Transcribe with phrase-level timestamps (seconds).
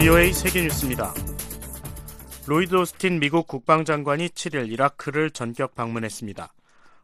[0.00, 1.12] VOA 세계뉴스입니다.
[2.46, 6.54] 로이드 오스틴 미국 국방장관이 7일 이라크를 전격 방문했습니다.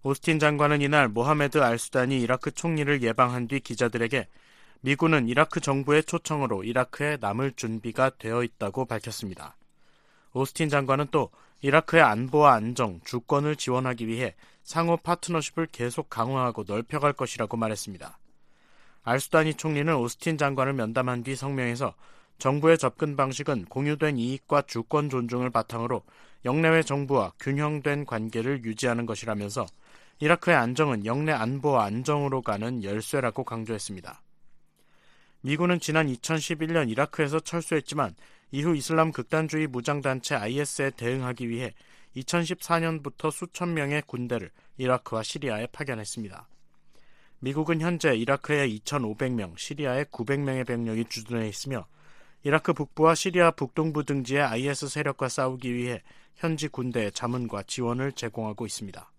[0.03, 4.29] 오스틴 장관은 이날 모하메드 알수단이 이라크 총리를 예방한 뒤 기자들에게
[4.81, 9.59] 미군은 이라크 정부의 초청으로 이라크에 남을 준비가 되어 있다고 밝혔습니다.
[10.33, 17.59] 오스틴 장관은 또 이라크의 안보와 안정, 주권을 지원하기 위해 상호 파트너십을 계속 강화하고 넓혀갈 것이라고
[17.59, 18.19] 말했습니다.
[19.03, 21.95] 알수다니 총리는 오스틴 장관을 면담한 뒤 성명에서
[22.39, 26.03] 정부의 접근 방식은 공유된 이익과 주권 존중을 바탕으로
[26.45, 29.67] 영내외 정부와 균형된 관계를 유지하는 것이라면서
[30.21, 34.23] 이라크의 안정은 영내 안보와 안정으로 가는 열쇠라고 강조했습니다.
[35.43, 38.15] 미군은 지난 2011년 이라크에서 철수했지만
[38.51, 41.75] 이후 이슬람 극단주의 무장단체 IS에 대응하기 위해
[42.17, 46.49] 2014년부터 수천 명의 군대를 이라크와 시리아에 파견했습니다.
[47.41, 51.87] 미국은 현재 이라크에 2,500명, 시리아에 900명의 병력이 주둔해 있으며
[52.43, 56.03] 이라크 북부와 시리아 북동부 등지의 IS 세력과 싸우기 위해
[56.37, 59.11] 현지 군대에 자문과 지원을 제공하고 있습니다.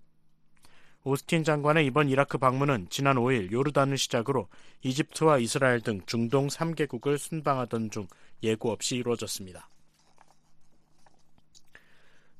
[1.03, 4.49] 오스틴 장관의 이번 이라크 방문은 지난 5일 요르단을 시작으로
[4.83, 8.07] 이집트와 이스라엘 등 중동 3개국을 순방하던 중
[8.43, 9.69] 예고 없이 이루어졌습니다.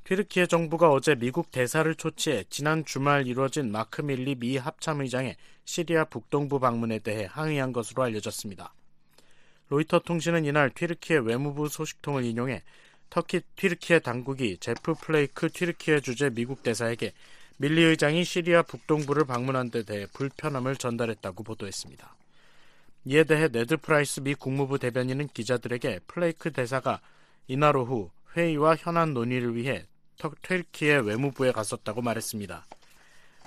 [0.04, 6.60] 튀르키예 정부가 어제 미국 대사를 초치해 지난 주말 이루어진 마크 밀리 미 합참의장의 시리아 북동부
[6.60, 8.74] 방문에 대해 항의한 것으로 알려졌습니다.
[9.70, 12.64] 로이터 통신은 이날 튀르키예 외무부 소식통을 인용해
[13.10, 17.14] 터키 튀르키예 당국이 제프 플레이크 튀르키예 주재 미국 대사에게
[17.58, 22.16] 밀리 의장이 시리아 북동부를 방문한 데 대해 불편함을 전달했다고 보도했습니다.
[23.06, 27.00] 이에 대해 네드 프라이스 미 국무부 대변인은 기자들에게 플레이크 대사가
[27.48, 29.86] 이날 오후 회의와 현안 논의를 위해
[30.44, 32.66] 튀르키예 외무부에 갔었다고 말했습니다.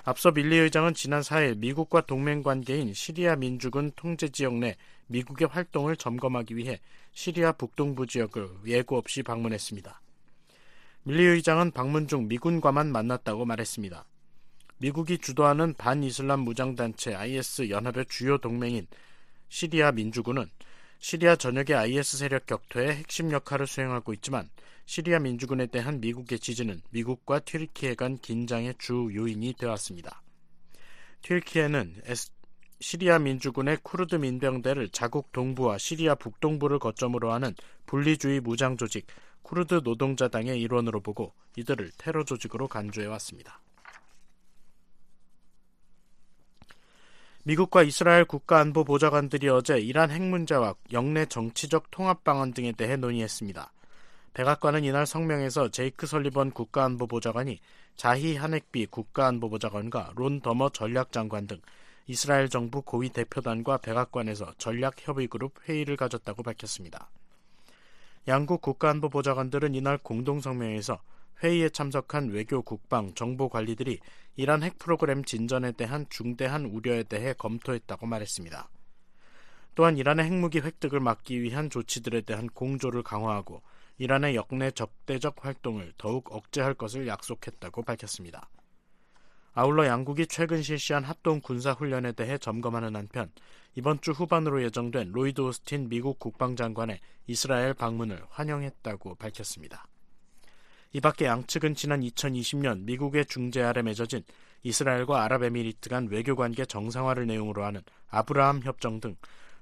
[0.03, 4.75] 앞서 밀리 의장은 지난 4일 미국과 동맹 관계인 시리아 민주군 통제 지역 내
[5.07, 6.79] 미국의 활동을 점검하기 위해
[7.13, 10.01] 시리아 북동부 지역을 예고 없이 방문했습니다.
[11.03, 14.05] 밀리 의장은 방문 중 미군과만 만났다고 말했습니다.
[14.79, 18.87] 미국이 주도하는 반이슬람 무장단체 IS 연합의 주요 동맹인
[19.49, 20.49] 시리아 민주군은
[20.97, 24.49] 시리아 전역의 IS 세력 격퇴에 핵심 역할을 수행하고 있지만
[24.85, 30.21] 시리아 민주군에 대한 미국의 지지는 미국과 튀르키예 간 긴장의 주 요인이 되었습니다.
[31.21, 32.01] 튀르키예는
[32.79, 37.53] 시리아 민주군의 쿠르드 민병대를 자국 동부와 시리아 북동부를 거점으로 하는
[37.85, 39.05] 분리주의 무장 조직
[39.43, 43.61] 쿠르드 노동자당의 일원으로 보고 이들을 테러 조직으로 간주해 왔습니다.
[47.43, 53.71] 미국과 이스라엘 국가안보 보좌관들이 어제 이란 핵 문제와 영내 정치적 통합 방안 등에 대해 논의했습니다.
[54.33, 57.59] 백악관은 이날 성명에서 제이크 설리번 국가안보 보좌관이
[57.97, 61.59] 자히 한핵비 국가안보 보좌관과 론 더머 전략장관 등
[62.07, 67.09] 이스라엘 정부 고위 대표단과 백악관에서 전략협의그룹 회의를 가졌다고 밝혔습니다.
[68.29, 71.01] 양국 국가안보 보좌관들은 이날 공동성명에서
[71.43, 73.99] 회의에 참석한 외교, 국방, 정보 관리들이
[74.37, 78.69] 이란 핵 프로그램 진전에 대한 중대한 우려에 대해 검토했다고 말했습니다.
[79.75, 83.61] 또한 이란의 핵무기 획득을 막기 위한 조치들에 대한 공조를 강화하고
[83.97, 88.49] 이란의 역내 적대적 활동을 더욱 억제할 것을 약속했다고 밝혔습니다.
[89.53, 93.29] 아울러 양국이 최근 실시한 합동 군사 훈련에 대해 점검하는 한편
[93.75, 99.87] 이번 주 후반으로 예정된 로이드 오스틴 미국 국방장관의 이스라엘 방문을 환영했다고 밝혔습니다.
[100.93, 104.23] 이 밖에 양측은 지난 2020년 미국의 중재 아래 맺어진
[104.63, 109.15] 이스라엘과 아랍에미리트 간 외교관계 정상화를 내용으로 하는 아브라함 협정 등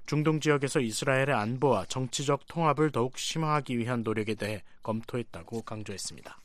[0.06, 6.38] 중동 지역에서 이스라엘의 안보와 정치적 통합을 더욱 심화하기 위한 노력에 대해 검토했다고 강조했습니다.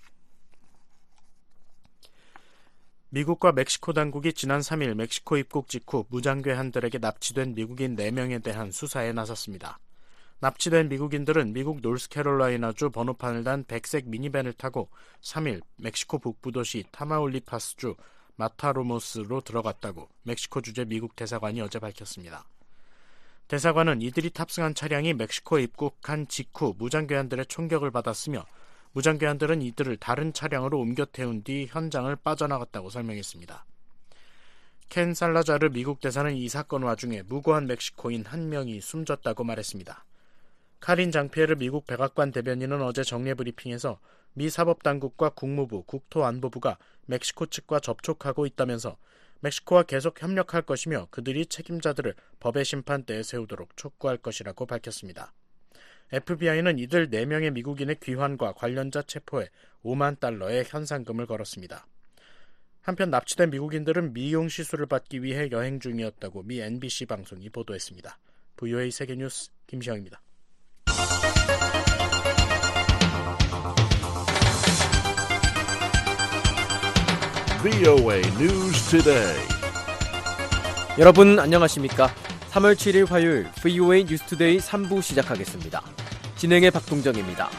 [3.10, 9.80] 미국과 멕시코 당국이 지난 3일 멕시코 입국 직후 무장괴한들에게 납치된 미국인 4명에 대한 수사에 나섰습니다.
[10.40, 14.90] 납치된 미국인들은 미국 노스캐롤라이나주 번호판을 단 백색 미니밴을 타고
[15.22, 17.96] 3일 멕시코 북부 도시 타마울리파스주
[18.36, 22.46] 마타로모스로 들어갔다고 멕시코 주재 미국 대사관이 어제 밝혔습니다.
[23.48, 28.44] 대사관은 이들이 탑승한 차량이 멕시코에 입국한 직후 무장괴한들의 총격을 받았으며
[28.94, 33.66] 무장괴한들은 이들을 다른 차량으로 옮겨 태운 뒤 현장을 빠져나갔다고 설명했습니다.
[34.90, 40.06] 켄 살라자르 미국 대사는 이 사건 와중에 무고한 멕시코인 한 명이 숨졌다고 말했습니다.
[40.80, 44.00] 카린 장피에르 미국 백악관 대변인은 어제 정례 브리핑에서
[44.34, 48.98] 미 사법당국과 국무부, 국토안보부가 멕시코 측과 접촉하고 있다면서
[49.46, 55.34] 멕시코와 계속 협력할 것이며 그들이 책임자들을 법의 심판대에 세우도록 촉구할 것이라고 밝혔습니다.
[56.12, 59.50] FBI는 이들 4명의 미국인의 귀환과 관련자 체포에
[59.84, 61.86] 5만 달러의 현상금을 걸었습니다.
[62.82, 68.18] 한편 납치된 미국인들은 미용 시술을 받기 위해 여행 중이었다고 미 NBC 방송이 보도했습니다.
[68.58, 70.22] VOA 세계뉴스 김시영입니다.
[77.66, 79.36] VOA News Today.
[81.00, 82.14] 여러분 안녕하십니까?
[82.52, 85.82] 3월 7일 화요일 VOA 뉴스 투데이 3부 시작하겠습니다.
[86.36, 87.50] 진행의 박동정입니다.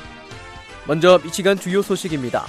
[0.86, 2.46] 먼저 이 시간 주요 소식입니다.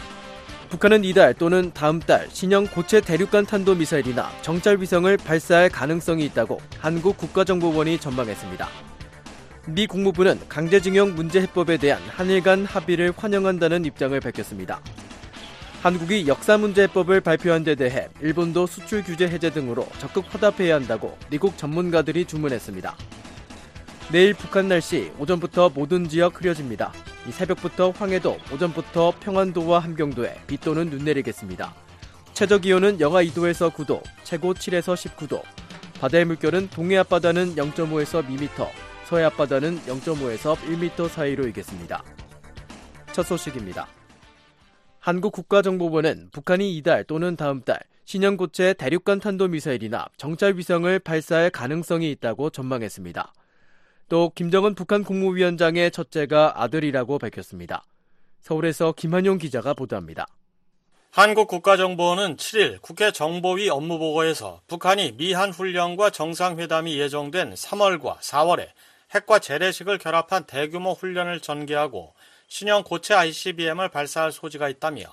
[0.69, 6.59] 북한은 이달 또는 다음 달 신형 고체 대륙간 탄도 미사일이나 정찰 위성을 발사할 가능성이 있다고
[6.77, 8.67] 한국 국가정보원이 전망했습니다.
[9.65, 14.79] 미 국무부는 강제징용 문제 해법에 대한 한일 간 합의를 환영한다는 입장을 밝혔습니다.
[15.81, 21.17] 한국이 역사 문제 해법을 발표한 데 대해 일본도 수출 규제 해제 등으로 적극 화답해야 한다고
[21.29, 22.95] 미국 전문가들이 주문했습니다.
[24.11, 26.91] 내일 북한 날씨 오전부터 모든 지역 흐려집니다.
[27.29, 31.75] 새벽부터 황해도, 오전부터 평안도와 함경도에 비 또는 눈 내리겠습니다.
[32.33, 35.41] 최저 기온은 영하 2도에서 9도, 최고 7에서 19도.
[35.99, 38.69] 바다의 물결은 동해 앞바다는 0.5에서 2m,
[39.05, 42.03] 서해 앞바다는 0.5에서 1m 사이로 이겠습니다.
[43.11, 43.96] 첫 소식입니다.
[44.99, 52.49] 한국국가정보원은 북한이 이달 또는 다음 달 신형 고체 대륙간 탄도미사일이나 정찰 위성을 발사할 가능성이 있다고
[52.49, 53.33] 전망했습니다.
[54.09, 57.83] 또 김정은 북한 국무위원장의 첫째가 아들이라고 밝혔습니다.
[58.39, 60.25] 서울에서 김한용 기자가 보도합니다.
[61.11, 68.67] 한국국가정보원은 7일 국회 정보위 업무보고에서 북한이 미한 훈련과 정상회담이 예정된 3월과 4월에
[69.13, 72.13] 핵과 재래식을 결합한 대규모 훈련을 전개하고
[72.47, 75.03] 신형 고체 ICBM을 발사할 소지가 있다며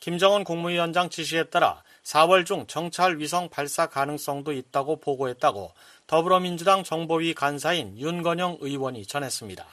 [0.00, 5.72] 김정은 국무위원장 지시에 따라 4월 중 정찰 위성 발사 가능성도 있다고 보고했다고
[6.06, 9.66] 더불어민주당 정보위 간사인 윤건영 의원이 전했습니다.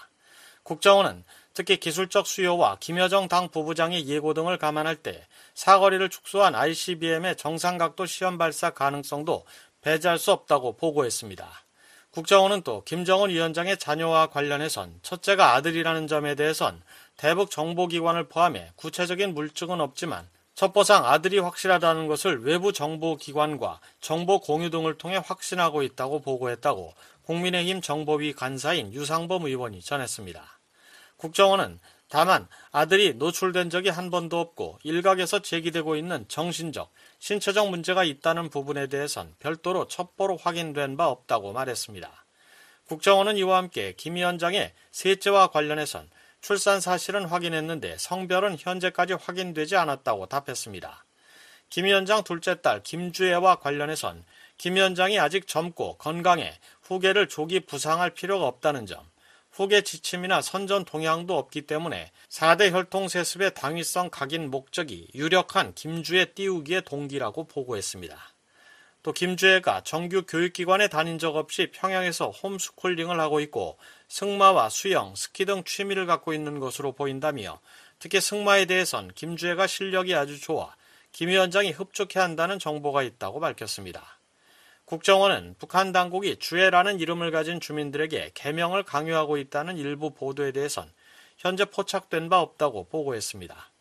[0.63, 1.23] 국정원은
[1.53, 8.37] 특히 기술적 수요와 김여정 당 부부장의 예고 등을 감안할 때 사거리를 축소한 ICBM의 정상각도 시험
[8.39, 9.45] 발사 가능성도
[9.81, 11.47] 배제할 수 없다고 보고했습니다.
[12.11, 16.81] 국정원은 또 김정은 위원장의 자녀와 관련해선 첫째가 아들이라는 점에 대해선
[17.23, 24.97] 대북 정보기관을 포함해 구체적인 물증은 없지만 첩보상 아들이 확실하다는 것을 외부 정보기관과 정보 공유 등을
[24.97, 30.43] 통해 확신하고 있다고 보고했다고 국민의힘 정보위 간사인 유상범 의원이 전했습니다.
[31.15, 31.79] 국정원은
[32.09, 38.87] 다만 아들이 노출된 적이 한 번도 없고 일각에서 제기되고 있는 정신적, 신체적 문제가 있다는 부분에
[38.87, 42.25] 대해선 별도로 첩보로 확인된 바 없다고 말했습니다.
[42.87, 46.09] 국정원은 이와 함께 김 위원장의 셋째와 관련해선
[46.43, 51.05] 출산 사실은 확인했는데 성별은 현재까지 확인되지 않았다고 답했습니다.
[51.69, 54.25] 김 위원장 둘째 딸 김주애와 관련해선
[54.57, 59.09] 김 위원장이 아직 젊고 건강해 후계를 조기 부상할 필요가 없다는 점,
[59.51, 66.81] 후계 지침이나 선전 동향도 없기 때문에 4대 혈통 세습의 당위성 각인 목적이 유력한 김주애 띄우기의
[66.81, 68.32] 동기라고 보고했습니다.
[69.03, 73.77] 또 김주애가 정규 교육기관에 다닌 적 없이 평양에서 홈스쿨링을 하고 있고
[74.07, 77.59] 승마와 수영, 스키 등 취미를 갖고 있는 것으로 보인다며
[77.99, 80.73] 특히 승마에 대해선 김주애가 실력이 아주 좋아
[81.11, 84.19] 김 위원장이 흡족해 한다는 정보가 있다고 밝혔습니다.
[84.85, 90.91] 국정원은 북한 당국이 주애라는 이름을 가진 주민들에게 개명을 강요하고 있다는 일부 보도에 대해선
[91.37, 93.71] 현재 포착된 바 없다고 보고했습니다.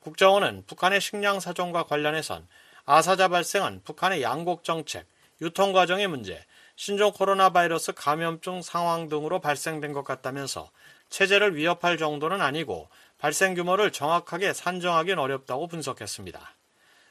[0.00, 2.46] 국정원은 북한의 식량 사정과 관련해선
[2.86, 5.06] 아사자 발생은 북한의 양국 정책,
[5.40, 6.44] 유통 과정의 문제,
[6.76, 10.70] 신종 코로나 바이러스 감염증 상황 등으로 발생된 것 같다면서
[11.08, 12.88] 체제를 위협할 정도는 아니고
[13.18, 16.54] 발생 규모를 정확하게 산정하기는 어렵다고 분석했습니다.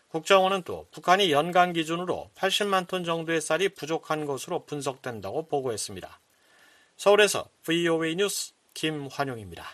[0.09, 6.19] 국정원은 또 북한이 연간 기준으로 80만 톤 정도의 쌀이 부족한 것으로 분석된다고 보고했습니다.
[6.97, 9.65] 서울에서 VOA 뉴스 김환용입니다.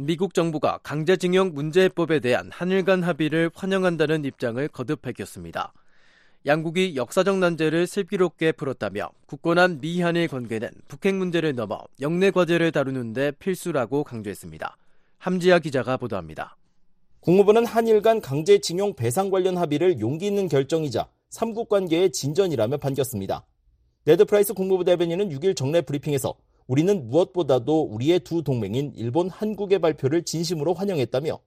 [0.00, 5.72] 미국 정부가 강제징용 문제해법에 대한 한일 간 합의를 환영한다는 입장을 거듭 밝혔습니다.
[6.46, 14.04] 양국이 역사적 난제를 슬기롭게 풀었다며 굳건한 미한일 관계는 북핵 문제를 넘어 영내 과제를 다루는데 필수라고
[14.04, 14.76] 강조했습니다.
[15.18, 16.56] 함지하 기자가 보도합니다.
[17.18, 23.44] 국무부는 한일 간 강제징용 배상 관련 합의를 용기 있는 결정이자 삼국 관계의 진전이라며 반겼습니다.
[24.04, 26.36] 네드 프라이스 국무부 대변인은 6일 정례 브리핑에서
[26.68, 31.38] 우리는 무엇보다도 우리의 두 동맹인 일본, 한국의 발표를 진심으로 환영했다며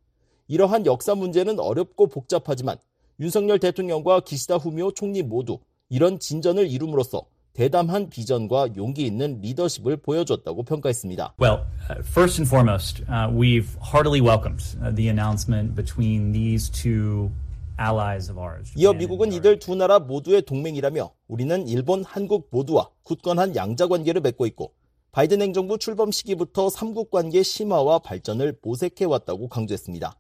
[0.47, 2.77] 이러한 역사 문제는 어렵고 복잡하지만
[3.19, 5.59] 윤석열 대통령과 기시다 후미오 총리 모두
[5.89, 11.35] 이런 진전을 이룸으로써 대담한 비전과 용기 있는 리더십을 보여줬다고 평가했습니다.
[11.39, 11.65] Well,
[11.99, 14.63] first and foremost, uh, we've heartily welcomed
[14.95, 17.29] the announcement between these two
[17.79, 18.73] allies of ours.
[18.75, 24.47] 이어 미국은 이들 두 나라 모두의 동맹이라며 우리는 일본, 한국 모두와 굳건한 양자 관계를 맺고
[24.47, 24.73] 있고
[25.11, 30.17] 바이든 행정부 출범 시기부터 삼국 관계 심화와 발전을 모색해 왔다고 강조했습니다.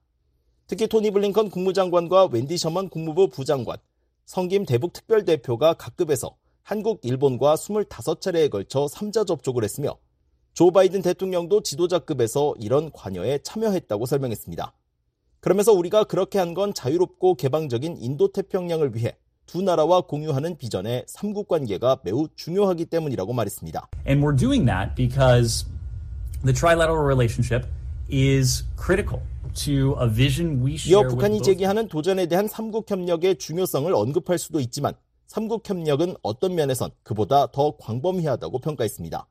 [0.67, 3.77] 특히 토니 블링컨 국무장관과 웬디 셔먼 국무부 부장관,
[4.25, 9.97] 성김 대북 특별대표가 각급에서 한국, 일본과 25차례에 걸쳐 3자 접촉을 했으며
[10.53, 14.73] 조 바이든 대통령도 지도자급에서 이런 관여에 참여했다고 설명했습니다.
[15.39, 19.17] 그러면서 우리가 그렇게 한 건 자유롭고 개방적인 인도 태평양을 위해
[19.51, 23.89] 두 나라와 공유하는 비전의 삼국 관계가 매우 중요하기 때문이라고 말했습니다.
[24.07, 25.65] And we're doing that because
[26.45, 27.67] the trilateral relationship
[28.09, 29.19] is critical
[29.53, 34.93] to a vision we 이어 북한이 제기하는 도전에 대한 삼국 협력의 중요성을 언급할 수도 있지만
[35.27, 39.27] 삼국 협력은 어떤 면에선 그보다 더 광범위하다고 평가했습니다.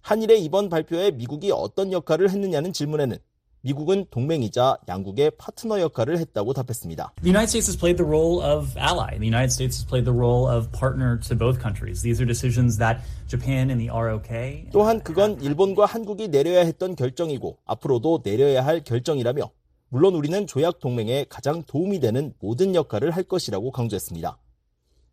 [0.00, 3.18] 한일의 이번 발표에 미국이 어떤 역할을 했느냐는 질문에는
[3.64, 7.14] 미국은 동맹이자 양국의 파트너 역할을 했다고 답했습니다.
[7.22, 9.16] The United States has played the role of ally.
[9.16, 12.02] The United States has played the role of partner to both countries.
[12.02, 17.56] These are decisions that Japan and the ROK 또한 그건 일본과 한국이 내려야 했던 결정이고
[17.64, 19.50] 앞으로도 내려야 할 결정이라며
[19.88, 24.36] 물론 우리는 조약 동맹에 가장 도움이 되는 모든 역할을 할 것이라고 강조했습니다.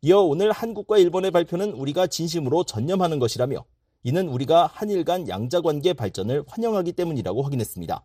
[0.02, 3.64] 이어 오늘 한국과 일본의 발표는 우리가 진심으로 전념하는 것이라며
[4.04, 8.04] 이는 우리가 한일 간 양자 관계 발전을 환영하기 때문이라고 확인했습니다.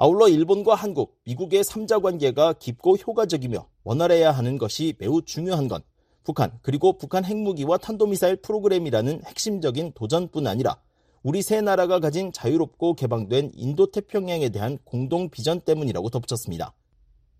[0.00, 5.82] 아울러 일본과 한국, 미국의 3자 관계가 깊고 효과적이며 원활해야 하는 것이 매우 중요한 건
[6.22, 10.80] 북한 그리고 북한 핵무기와 탄도미사일 프로그램이라는 핵심적인 도전뿐 아니라
[11.24, 16.72] 우리 세 나라가 가진 자유롭고 개방된 인도 태평양에 대한 공동 비전 때문이라고 덧붙였습니다.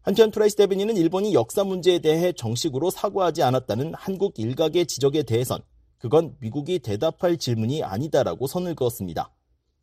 [0.02, 5.60] 한편 프라이스 대변인은 일본이 역사 문제에 대해 정식으로 사과하지 않았다는 한국 일각의 지적에 대해선
[5.98, 9.30] 그건 미국이 대답할 질문이 아니다라고 선을 그었습니다.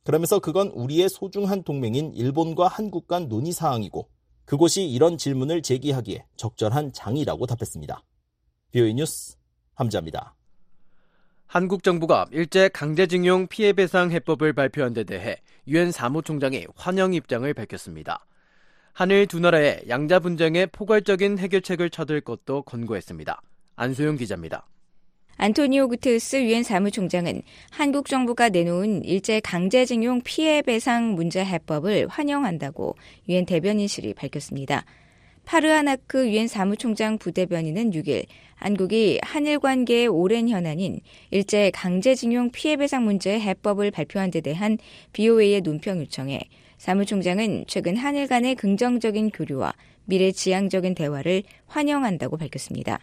[0.05, 4.07] 그러면서 그건 우리의 소중한 동맹인 일본과 한국 간 논의 사항이고
[4.45, 8.03] 그곳이 이런 질문을 제기하기에 적절한 장이라고 답했습니다.
[8.71, 9.35] VOA 뉴스
[9.73, 10.35] 함지하입니다.
[11.47, 18.27] 한국 정부가 일제 강제징용 피해배상 해법을 발표한 데 대해 유엔 사무총장이 환영 입장을 밝혔습니다.
[18.93, 23.41] 한일 두 나라의 양자 분쟁의 포괄적인 해결책을 찾을 것도 권고했습니다.
[23.75, 24.67] 안소영 기자입니다.
[25.37, 32.95] 안토니오 구테우스 유엔 사무총장은 한국 정부가 내놓은 일제 강제징용 피해 배상 문제 해법을 환영한다고
[33.27, 34.85] 유엔 대변인실이 밝혔습니다.
[35.43, 38.25] 파르아나크 유엔 사무총장 부대변인은 6일
[38.55, 41.01] 한국이 한일 관계의 오랜 현안인
[41.31, 44.77] 일제 강제징용 피해 배상 문제 해법을 발표한 데 대한
[45.11, 46.39] BOA의 논평 요청에
[46.77, 49.73] 사무총장은 최근 한일 간의 긍정적인 교류와
[50.05, 52.99] 미래 지향적인 대화를 환영한다고 밝혔습니다.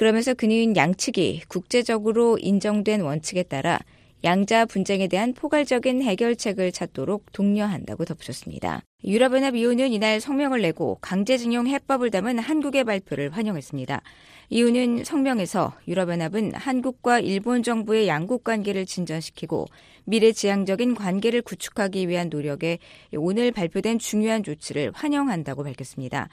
[0.00, 3.78] 그러면서 그는 양측이 국제적으로 인정된 원칙에 따라
[4.24, 8.80] 양자 분쟁에 대한 포괄적인 해결책을 찾도록 독려한다고 덧붙였습니다.
[9.04, 14.00] 유럽연합 이후는 이날 성명을 내고 강제징용 해법을 담은 한국의 발표를 환영했습니다.
[14.48, 19.66] 이유는 성명에서 유럽연합은 한국과 일본 정부의 양국 관계를 진전시키고
[20.06, 22.78] 미래지향적인 관계를 구축하기 위한 노력에
[23.14, 26.30] 오늘 발표된 중요한 조치를 환영한다고 밝혔습니다.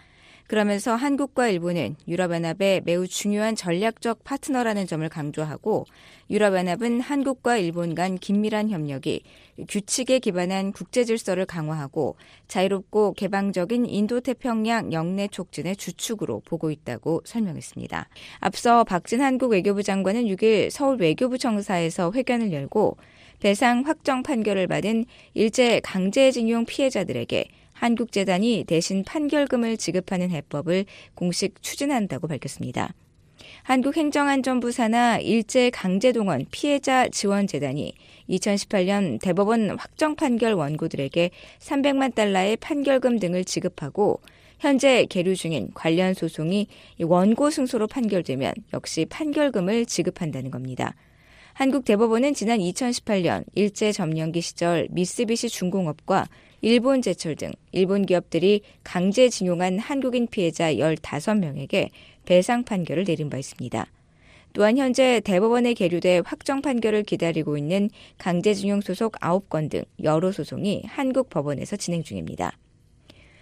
[0.47, 5.85] 그러면서 한국과 일본은 유럽연합의 매우 중요한 전략적 파트너라는 점을 강조하고
[6.29, 9.23] 유럽연합은 한국과 일본 간 긴밀한 협력이
[9.67, 12.15] 규칙에 기반한 국제 질서를 강화하고
[12.47, 18.07] 자유롭고 개방적인 인도태평양 영내 촉진의 주축으로 보고 있다고 설명했습니다.
[18.39, 22.97] 앞서 박진 한국 외교부 장관은 6일 서울 외교부 청사에서 회견을 열고
[23.39, 27.47] 배상 확정 판결을 받은 일제 강제징용 피해자들에게
[27.79, 32.93] 한국재단이 대신 판결금을 지급하는 해법을 공식 추진한다고 밝혔습니다.
[33.63, 37.93] 한국행정안전부 산하 일제 강제동원 피해자 지원재단이
[38.29, 41.29] 2018년 대법원 확정 판결 원고들에게
[41.59, 44.21] 300만 달러의 판결금 등을 지급하고
[44.59, 46.67] 현재 계류 중인 관련 소송이
[46.99, 50.95] 원고 승소로 판결되면 역시 판결금을 지급한다는 겁니다.
[51.53, 56.27] 한국 대법원은 지난 2018년 일제 점령기 시절 미쓰비시 중공업과
[56.61, 61.89] 일본 제철 등 일본 기업들이 강제 징용한 한국인 피해자 15명에게
[62.25, 63.85] 배상 판결을 내린 바 있습니다.
[64.53, 71.29] 또한 현재 대법원에 계류돼 확정 판결을 기다리고 있는 강제징용 소속 9건 등 여러 소송이 한국
[71.29, 72.57] 법원에서 진행 중입니다.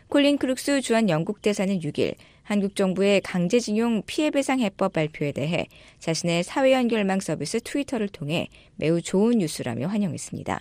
[0.09, 5.67] 콜린 크룩스 주한 영국 대사는 6일 한국 정부의 강제징용 피해배상 해법 발표에 대해
[5.99, 10.59] 자신의 사회연결망 서비스 트위터를 통해 매우 좋은 뉴스라며 환영했습니다.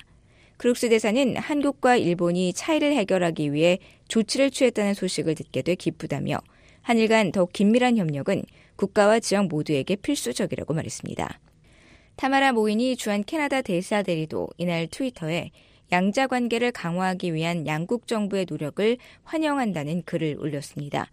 [0.64, 3.78] 크룩스 대사는 한국과 일본이 차이를 해결하기 위해
[4.08, 6.38] 조치를 취했다는 소식을 듣게 돼 기쁘다며
[6.80, 8.42] 한일 간 더욱 긴밀한 협력은
[8.76, 11.38] 국가와 지역 모두에게 필수적이라고 말했습니다.
[12.16, 15.50] 타마라 모인이 주한 캐나다 대사 대리도 이날 트위터에
[15.92, 21.10] 양자 관계를 강화하기 위한 양국 정부의 노력을 환영한다는 글을 올렸습니다.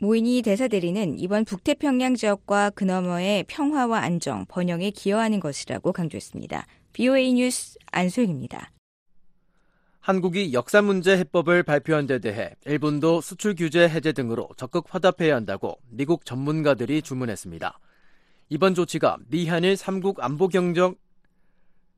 [0.00, 6.66] 모인이 대사 대리는 이번 북태평양 지역과 그 너머의 평화와 안정, 번영에 기여하는 것이라고 강조했습니다.
[6.92, 8.70] BOA 뉴스 안소영입니다.
[10.02, 15.78] 한국이 역사 문제 해법을 발표한 데 대해 일본도 수출 규제 해제 등으로 적극 화답해야 한다고
[15.90, 17.78] 미국 전문가들이 주문했습니다.
[18.48, 20.96] 이번 조치가 미한일 3국 안보 경정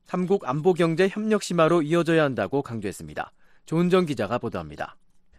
[0.05, 3.31] 3국 안보 경제 협력 심화로 이어져야 한다고 강조했습니다.
[3.65, 4.95] 조은정 기자가 보도합니다.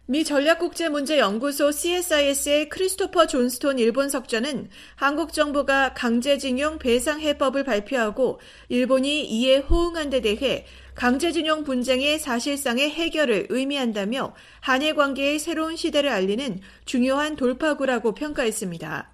[0.09, 9.57] 미 전략국제문제연구소 CSIS의 크리스토퍼 존스톤 일본 석좌는 한국 정부가 강제징용 배상 해법을 발표하고 일본이 이에
[9.57, 18.13] 호응한 데 대해 강제징용 분쟁의 사실상의 해결을 의미한다며 한일 관계의 새로운 시대를 알리는 중요한 돌파구라고
[18.13, 19.11] 평가했습니다.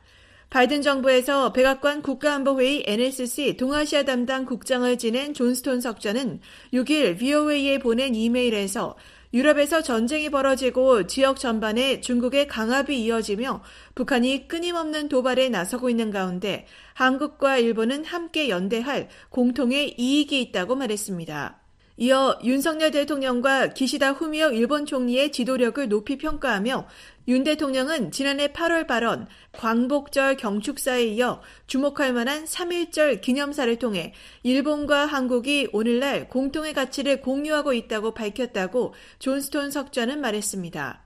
[0.51, 6.39] 바이든 정부에서 백악관 국가안보회의 NSC 동아시아 담당 국장을 지낸 존스톤 석좌는
[6.71, 8.95] 6일 VOA에 보낸 이메일에서
[9.33, 13.63] 유럽에서 전쟁이 벌어지고 지역 전반에 중국의 강압이 이어지며
[13.95, 21.62] 북한이 끊임없는 도발에 나서고 있는 가운데 한국과 일본은 함께 연대할 공통의 이익이 있다고 말했습니다.
[21.95, 26.87] 이어 윤석열 대통령과 기시다 후미오 일본 총리의 지도력을 높이 평가하며
[27.27, 35.69] 윤 대통령은 지난해 8월 발언 광복절 경축사에 이어 주목할 만한 3.1절 기념사를 통해 일본과 한국이
[35.71, 41.02] 오늘날 공통의 가치를 공유하고 있다고 밝혔다고 존스톤 석좌는 말했습니다.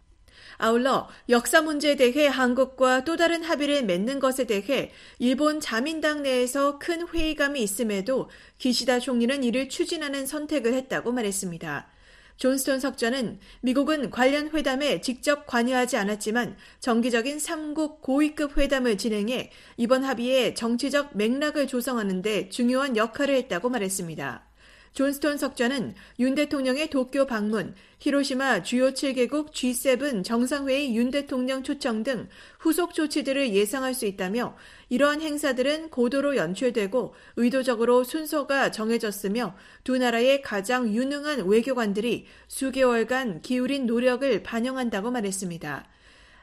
[0.57, 7.07] 아울러 역사 문제에 대해 한국과 또 다른 합의를 맺는 것에 대해 일본 자민당 내에서 큰
[7.07, 11.87] 회의감이 있음에도 기시다 총리는 이를 추진하는 선택을 했다고 말했습니다.
[12.37, 20.53] 존스톤 석좌는 미국은 관련 회담에 직접 관여하지 않았지만 정기적인 3국 고위급 회담을 진행해 이번 합의에
[20.53, 24.46] 정치적 맥락을 조성하는 데 중요한 역할을 했다고 말했습니다.
[24.97, 32.27] 존스톤 석좌는 윤 대통령의 도쿄 방문, 히로시마 주요 7개국 G7 정상회의 윤 대통령 초청 등
[32.57, 34.57] 후속 조치들을 예상할 수 있다며
[34.89, 44.41] 이러한 행사들은 고도로 연출되고 의도적으로 순서가 정해졌으며 두 나라의 가장 유능한 외교관들이 수개월간 기울인 노력을
[44.41, 45.87] 반영한다고 말했습니다.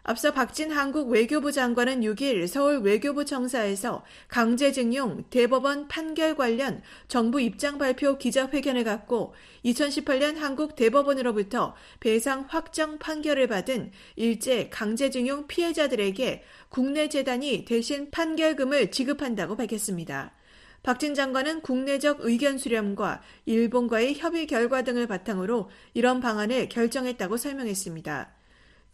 [0.07, 7.79] 앞서 박진 한국 외교부 장관은 6일 서울 외교부 청사에서 강제징용 대법원 판결 관련 정부 입장
[7.79, 17.65] 발표 기자회견을 갖고 2018년 한국 대법원으로부터 배상 확정 판결을 받은 일제 강제징용 피해자들에게 국내 재단이
[17.65, 20.35] 대신 판결금을 지급한다고 밝혔습니다.
[20.83, 28.34] 박진 장관은 국내적 의견 수렴과 일본과의 협의 결과 등을 바탕으로 이런 방안을 결정했다고 설명했습니다.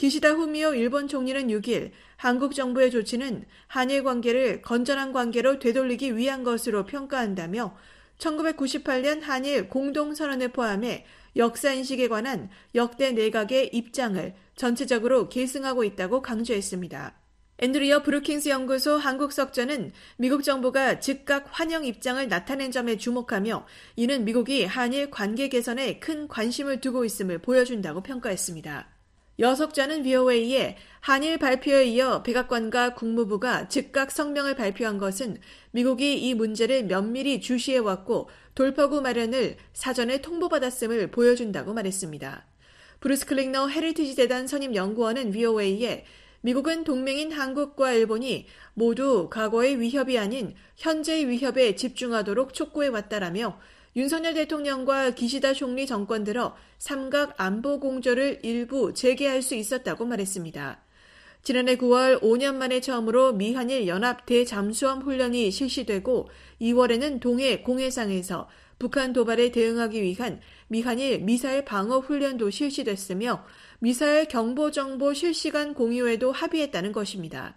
[0.01, 6.87] 기시다 후미오 일본 총리는 6일 한국 정부의 조치는 한일 관계를 건전한 관계로 되돌리기 위한 것으로
[6.87, 7.77] 평가한다며
[8.17, 11.05] 1998년 한일 공동선언을 포함해
[11.37, 17.15] 역사인식에 관한 역대 내각의 입장을 전체적으로 계승하고 있다고 강조했습니다.
[17.59, 24.65] 앤드리어 브루킹스 연구소 한국 석전은 미국 정부가 즉각 환영 입장을 나타낸 점에 주목하며 이는 미국이
[24.65, 28.89] 한일 관계 개선에 큰 관심을 두고 있음을 보여준다고 평가했습니다.
[29.40, 35.38] 여석자는 VOA에 한일 발표에 이어 백악관과 국무부가 즉각 성명을 발표한 것은
[35.70, 42.44] 미국이 이 문제를 면밀히 주시해왔고 돌파구 마련을 사전에 통보받았음을 보여준다고 말했습니다.
[43.00, 46.05] 브루스 클링너 헤리티지 재단 선임 연구원은 VOA에
[46.42, 53.59] 미국은 동맹인 한국과 일본이 모두 과거의 위협이 아닌 현재의 위협에 집중하도록 촉구해왔다라며
[53.96, 60.81] 윤석열 대통령과 기시다 총리 정권 들어 삼각 안보 공조를 일부 재개할 수 있었다고 말했습니다.
[61.42, 66.29] 지난해 9월 5년 만에 처음으로 미한일 연합 대잠수함 훈련이 실시되고
[66.61, 68.48] 2월에는 동해 공해상에서
[68.79, 73.44] 북한 도발에 대응하기 위한 미한일 미사일 방어 훈련도 실시됐으며
[73.81, 77.57] 미사일 경보 정보 실시간 공유에도 합의했다는 것입니다.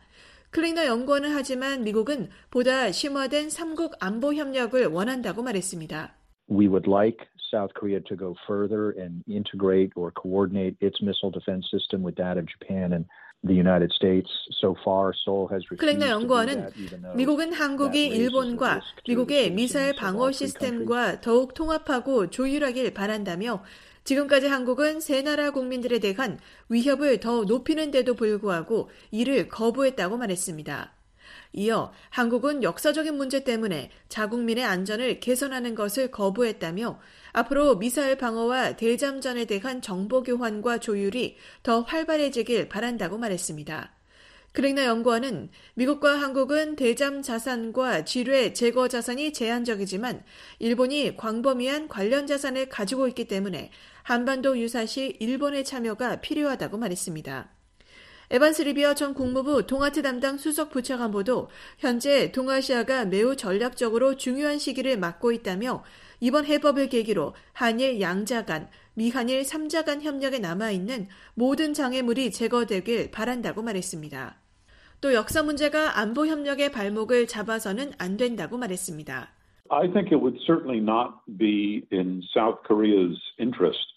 [0.49, 6.22] 클리너 연구원은 하지만 미국은 보다 심화된 삼국 안보 협력을 원한다고 말했습니다.
[6.53, 11.65] We would like South Korea to go further and integrate or coordinate its missile defense
[11.71, 13.05] system with that of Japan and
[13.43, 14.29] the United States.
[14.61, 16.69] So far, Seoul has refused 클랭너 연구원은
[17.15, 23.63] 미국은 한국이 일본과 미국의 미사일 방어 시스템과 더욱 통합하고 조율하길 바란다며
[24.03, 26.39] 지금까지 한국은 세 나라 국민들에 대한
[26.69, 30.93] 위협을 더 높이는 데도 불구하고 이를 거부했다고 말했습니다.
[31.53, 36.99] 이어 한국은 역사적인 문제 때문에 자국민의 안전을 개선하는 것을 거부했다며
[37.31, 43.93] 앞으로 미사일 방어와 대잠전에 대한 정보 교환과 조율이 더 활발해지길 바란다고 말했습니다.
[44.51, 50.23] 그렉나 연구원은 미국과 한국은 대잠 자산과 지뢰 제거 자산이 제한적이지만
[50.59, 53.71] 일본이 광범위한 관련 자산을 가지고 있기 때문에
[54.03, 57.62] 한반도 유사시 일본의 참여가 필요하다고 말했습니다.
[58.33, 65.31] 에반스 리비어 전 국무부 동아트 담당 수석 부차관보도 현재 동아시아가 매우 전략적으로 중요한 시기를 맞고
[65.33, 65.83] 있다며
[66.19, 73.61] 이번 해법을 계기로 한일 양자 간, 미한일 3자 간 협력에 남아있는 모든 장애물이 제거되길 바란다고
[73.61, 74.35] 말했습니다.
[74.99, 79.29] 또 역사 문제가 안보 협력의 발목을 잡아서는 안 된다고 말했습니다.
[79.69, 83.93] I think it would certainly not be in South Korea's interest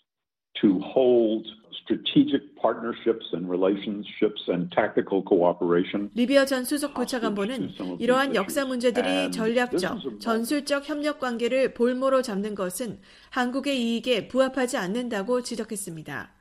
[0.61, 1.47] to hold
[1.87, 6.11] strategic partnerships and relationships and tactical cooperation.
[6.15, 7.71] 리비아 전 수석 부차관보는
[8.01, 12.99] 이러한 역사 문제들이 전략적, 전술적 협력 관계를 볼모로 잡는 것은
[13.31, 16.33] 한국의 이익에 부합하지 않는다고 지적했습니다.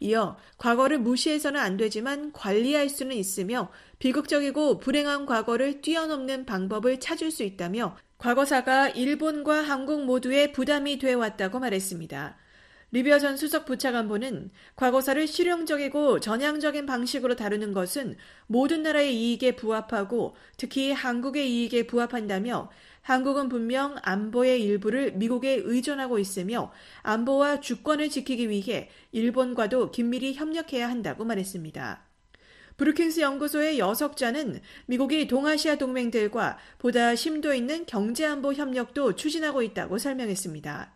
[0.00, 7.42] 이어 과거를 무시해서는 안 되지만 관리할 수는 있으며 비극적이고 불행한 과거를 뛰어넘는 방법을 찾을 수
[7.42, 12.36] 있다며 과거사가 일본과 한국 모두의 부담이 되어 왔다고 말했습니다.
[12.90, 18.16] 리비아 전 수석 부차관보는 과거사를 실용적이고 전향적인 방식으로 다루는 것은
[18.46, 22.70] 모든 나라의 이익에 부합하고 특히 한국의 이익에 부합한다며
[23.02, 31.24] 한국은 분명 안보의 일부를 미국에 의존하고 있으며 안보와 주권을 지키기 위해 일본과도 긴밀히 협력해야 한다고
[31.24, 32.06] 말했습니다.
[32.76, 40.93] 브루킹스 연구소의 여석자는 미국이 동아시아 동맹들과 보다 심도 있는 경제안보 협력도 추진하고 있다고 설명했습니다.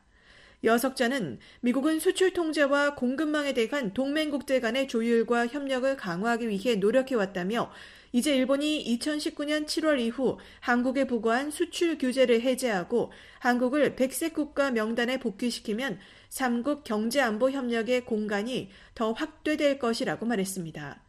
[0.65, 7.71] 여석자는 미국은 수출 통제와 공급망에 대한 동맹국들 간의 조율과 협력을 강화하기 위해 노력해왔다며
[8.13, 15.99] 이제 일본이 2019년 7월 이후 한국에 부과한 수출 규제를 해제하고 한국을 백색 국가 명단에 복귀시키면
[16.31, 21.03] 3국 경제안보 협력의 공간이 더 확대될 것이라고 말했습니다.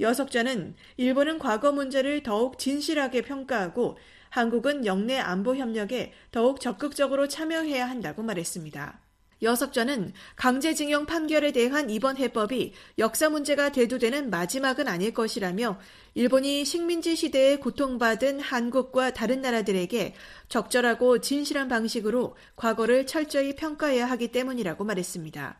[0.00, 3.96] 여석자는 일본은 과거 문제를 더욱 진실하게 평가하고
[4.30, 9.00] 한국은 영내 안보 협력에 더욱 적극적으로 참여해야 한다고 말했습니다.
[9.42, 15.80] 여석전은 강제징용 판결에 대한 이번 해법이 역사 문제가 대두되는 마지막은 아닐 것이라며
[16.14, 20.14] 일본이 식민지 시대에 고통받은 한국과 다른 나라들에게
[20.48, 25.58] 적절하고 진실한 방식으로 과거를 철저히 평가해야 하기 때문이라고 말했습니다.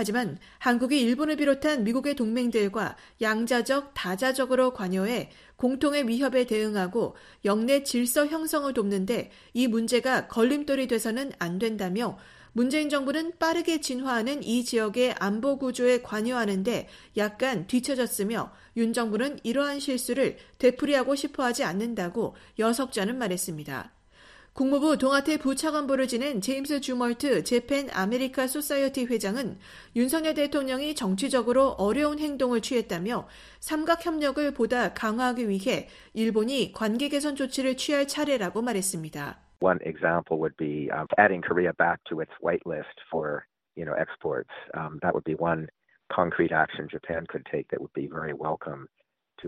[0.00, 8.72] 하지만 한국이 일본을 비롯한 미국의 동맹들과 양자적, 다자적으로 관여해 공통의 위협에 대응하고 영내 질서 형성을
[8.72, 12.16] 돕는데 이 문제가 걸림돌이 돼서는 안 된다며
[12.52, 20.38] 문재인 정부는 빠르게 진화하는 이 지역의 안보 구조에 관여하는데 약간 뒤처졌으며 윤 정부는 이러한 실수를
[20.56, 23.99] 되풀이하고 싶어 하지 않는다고 여 석좌는 말했습니다.
[24.52, 29.58] 국무부 동아태 부차관보를 지낸 제임스 줌월트 재팬 아메리카 소사이어티 회장은
[29.94, 33.28] 윤석열 대통령이 정치적으로 어려운 행동을 취했다며
[33.60, 39.38] 삼각 협력을 보다 강화하기 위해 일본이 관계 개선 조치를 취할 차례라고 말했습니다.
[39.60, 43.44] One example would be um, adding Korea back to its white list for,
[43.76, 44.50] you know, exports.
[44.74, 45.68] Um, that would be one
[46.10, 48.88] concrete action Japan could take that would be very welcome.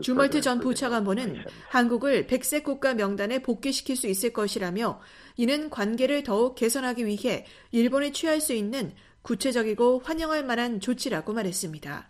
[0.01, 5.01] 주멀트 전 부차관보는 한국을 백색 국가 명단에 복귀시킬 수 있을 것이라며
[5.37, 12.09] 이는 관계를 더욱 개선하기 위해 일본이 취할 수 있는 구체적이고 환영할 만한 조치라고 말했습니다.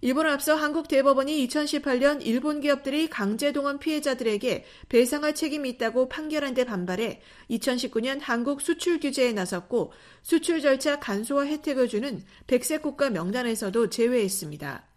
[0.00, 6.64] 일본을 앞서 한국 대법원이 2018년 일본 기업들이 강제 동원 피해자들에게 배상할 책임이 있다고 판결한 데
[6.64, 14.93] 반발해 2019년 한국 수출 규제에 나섰고 수출 절차 간소화 혜택을 주는 백색 국가 명단에서도 제외했습니다.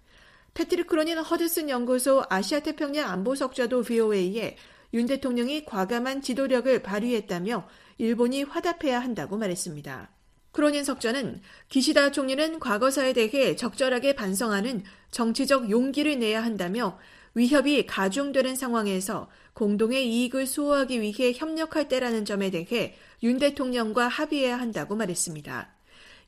[0.57, 4.57] 패트릭 크로닌 허드슨 연구소 아시아태평양 안보석자도 VOA에
[4.95, 7.67] 윤 대통령이 과감한 지도력을 발휘했다며
[7.99, 10.09] 일본이 화답해야 한다고 말했습니다.
[10.53, 16.97] 크로닌 석전은 기시다 총리는 과거사에 대해 적절하게 반성하는 정치적 용기를 내야 한다며
[17.35, 24.95] 위협이 가중되는 상황에서 공동의 이익을 수호하기 위해 협력할 때라는 점에 대해 윤 대통령과 합의해야 한다고
[24.95, 25.76] 말했습니다.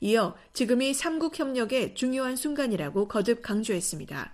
[0.02, 4.34] 이어 지금이 삼국 협력의 중요한 순간이라고 거듭 강조했습니다.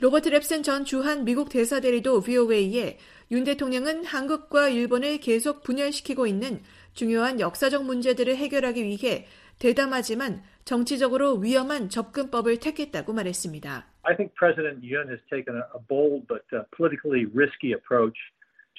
[0.00, 2.98] 로버트 랩슨 전 주한 미국 대사대리도 VOA에
[3.30, 6.62] 윤 대통령은 한국과 일본을 계속 분열시키고 있는
[6.94, 9.26] 중요한 역사적 문제들을 해결하기 위해
[9.58, 13.86] 대담하지만 정치적으로 위험한 접근법을 택했다고 말했습니다.
[14.02, 18.16] I think President Yoon has taken a bold but politically risky approach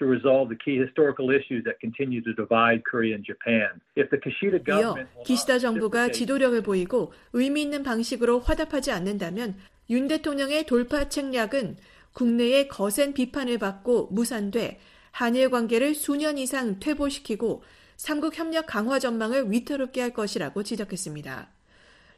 [0.01, 3.69] to resolve the key historical issues that continue to divide Korea and Japan.
[3.95, 9.55] If the Kishida government 이어 기시다 정부가 지도력을 보이고 의미 있는 방식으로 화답하지 않는다면
[9.91, 11.77] 윤 대통령의 돌파 책략은
[12.13, 14.79] 국내의 거센 비판을 받고 무산돼
[15.11, 17.63] 한일 관계를 수년 이상 퇴보시키고
[17.97, 21.49] 삼국 협력 강화 전망을 위태롭게 할 것이라고 지적했습니다.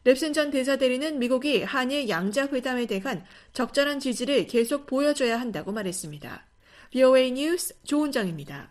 [0.05, 6.52] 랩슨 전 대사대리는 미국이 한일 양자 회담에 대한 적절한 지지를 계속 보여줘야 한다고 말했습니다.
[6.93, 8.69] VOA 뉴스 조은정입니다.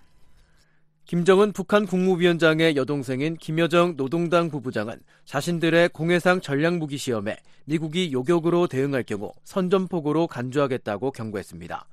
[1.07, 9.33] 김정은 북한 국무위원장의 여동생인 김여정 노동당 부부장은 자신들의 공해상 전략무기 시험에 미국이 요격으로 대응할 경우
[9.43, 11.89] 선전포고로 간주하겠다고 경고했습니다.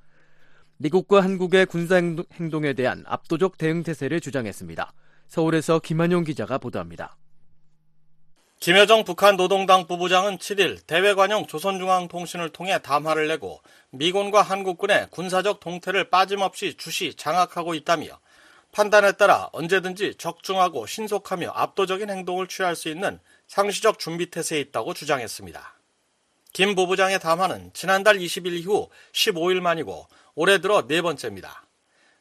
[0.78, 4.94] 미국과 한국의 군사행동에 대한 압도적 대응 태세를 주장했습니다.
[5.30, 7.18] 서울에서 김한용 기자가 보도합니다.
[8.60, 16.76] 김여정 북한 노동당 부부장은 7일 대외관용 조선중앙통신을 통해 담화를 내고 미군과 한국군의 군사적 동태를 빠짐없이
[16.76, 18.20] 주시 장악하고 있다며
[18.74, 25.76] 판단에 따라 언제든지 적중하고 신속하며 압도적인 행동을 취할 수 있는 상시적 준비 태세에 있다고 주장했습니다.
[26.52, 31.64] 김 부부장의 담화는 지난달 20일 이후 15일 만이고 올해 들어 네 번째입니다.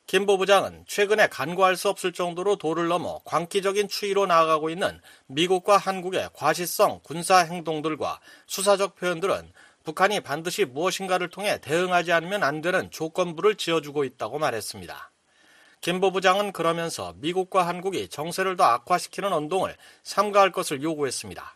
[0.08, 6.30] 김 부부장은 최근에 간과할 수 없을 정도로 도를 넘어 광기적인 추이로 나아가고 있는 미국과 한국의
[6.32, 9.52] 과시성 군사 행동들과 수사적 표현들은
[9.84, 15.10] 북한이 반드시 무엇인가를 통해 대응하지 않으면 안 되는 조건부를 지어주고 있다고 말했습니다.
[15.82, 21.54] 김 부부장은 그러면서 미국과 한국이 정세를 더 악화시키는 언동을 삼가할 것을 요구했습니다.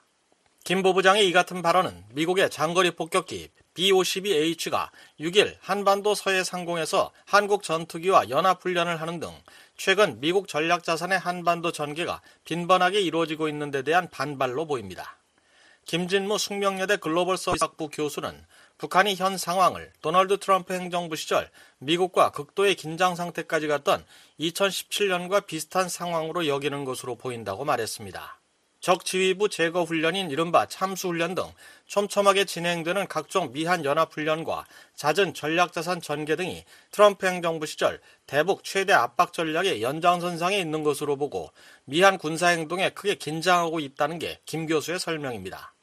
[0.65, 8.29] 김 부부장의 이 같은 발언은 미국의 장거리 폭격기 B-52H가 6일 한반도 서해 상공에서 한국 전투기와
[8.29, 9.33] 연합훈련을 하는 등
[9.77, 15.17] 최근 미국 전략자산의 한반도 전개가 빈번하게 이루어지고 있는 데 대한 반발로 보입니다.
[15.85, 18.45] 김진무 숙명여대 글로벌 서비스학부 교수는
[18.79, 24.05] 북한이 현 상황을 도널드 트럼프 행정부 시절 미국과 극도의 긴장 상태까지 갔던
[24.41, 28.42] 2017년과 비슷한 상황으로 여기는 것으로 보인다고 말했습니다.
[28.83, 31.45] 적 지휘부 제거 훈련인 이른바 참수 훈련 등
[31.87, 34.67] 촘촘하게 진행되는 각종 미한 연합 훈련과
[34.97, 41.51] 잦은 전략자산 전개 등이 트럼프 행정부 시절 대북 최대 압박 전략의 연장선상에 있는 것으로 보고
[41.85, 45.75] 미한 군사 행동에 크게 긴장하고 있다는 게 김 교수의 설명입니다.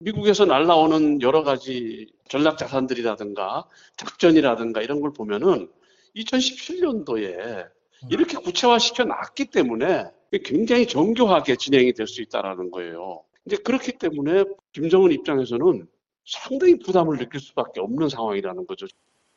[0.00, 5.70] 미국에서 날라오는 여러 가지 전략 자산들이라든가 작전이라든가 이런 걸 보면은
[6.16, 7.68] 2017년도에
[8.10, 10.06] 이렇게 구체화시켜 놨기 때문에
[10.44, 13.22] 굉장히 정교하게 진행이 될 수 있다라는 거예요.
[13.46, 15.86] 이제 그렇기 때문에 김정은 입장에서는
[16.24, 18.86] 상당히 부담을 느낄 수밖에 없는 상황이라는 거죠.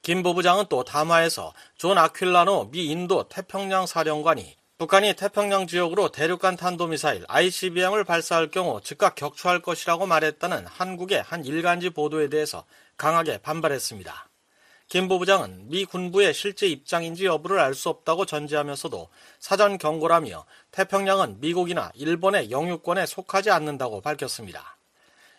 [0.02, 7.24] 김 부부장은 또 담화에서 존 아퀼라노 미 인도 태평양 사령관이 북한이 태평양 지역으로 대륙간 탄도미사일
[7.28, 12.66] ICBM을 발사할 경우 즉각 격추할 것이라고 말했다는 한국의 한 일간지 보도에 대해서
[12.98, 14.30] 강하게 반발했습니다.
[14.88, 21.92] 김 부부장은 미 군부의 실제 입장인지 여부를 알 수 없다고 전제하면서도 사전 경고라며 태평양은 미국이나
[21.96, 24.78] 일본의 영유권에 속하지 않는다고 밝혔습니다.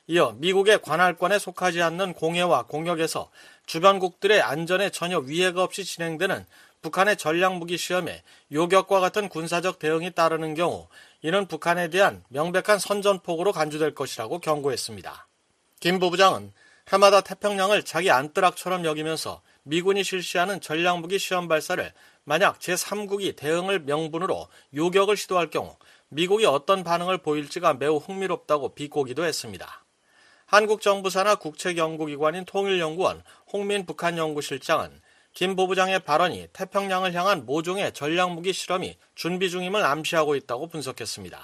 [0.08, 3.30] 이어 미국의 관할권에 속하지 않는 공해와 공역에서
[3.66, 6.44] 주변국들의 안전에 전혀 위해가 없이 진행되는
[6.82, 10.86] 북한의 전략무기 시험에 요격과 같은 군사적 대응이 따르는 경우
[11.22, 15.26] 이는 북한에 대한 명백한 선전폭으로 간주될 것이라고 경고했습니다.
[15.80, 16.52] 김 부부장은
[16.88, 21.92] 해마다 태평양을 자기 안뜨락처럼 여기면서 미군이 실시하는 전략무기 시험 발사를
[22.24, 25.76] 만약 제3국이 대응을 명분으로 요격을 시도할 경우
[26.08, 29.84] 미국이 어떤 반응을 보일지가 매우 흥미롭다고 비꼬기도 했습니다.
[30.46, 33.22] 한국 정부 산하 국책 연구기관인 통일연구원
[33.52, 35.00] 홍민 북한 연구실장은
[35.32, 41.38] 김 부부장의 발언이 태평양을 향한 모종의 전략무기 실험이 준비 중임을 암시하고 있다고 분석했습니다.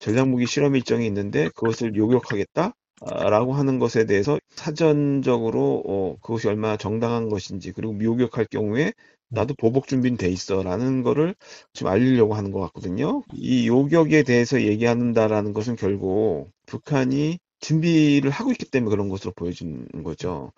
[0.00, 2.74] 전략무기 실험 일정이 있는데 그것을 요격하겠다?
[3.00, 8.92] 라고 하는 것에 대해서 사전적으로 어, 그것이 얼마나 정당한 것인지 그리고 미오격할 경우에
[9.28, 11.34] 나도 보복 준비는 돼 있어라는 거를
[11.72, 13.22] 좀 알리려고 하는 것 같거든요.
[13.34, 20.52] 이 요격에 대해서 얘기한다라는 것은 결국 북한이 준비를 하고 있기 때문에 그런 것으로 보여지는 거죠.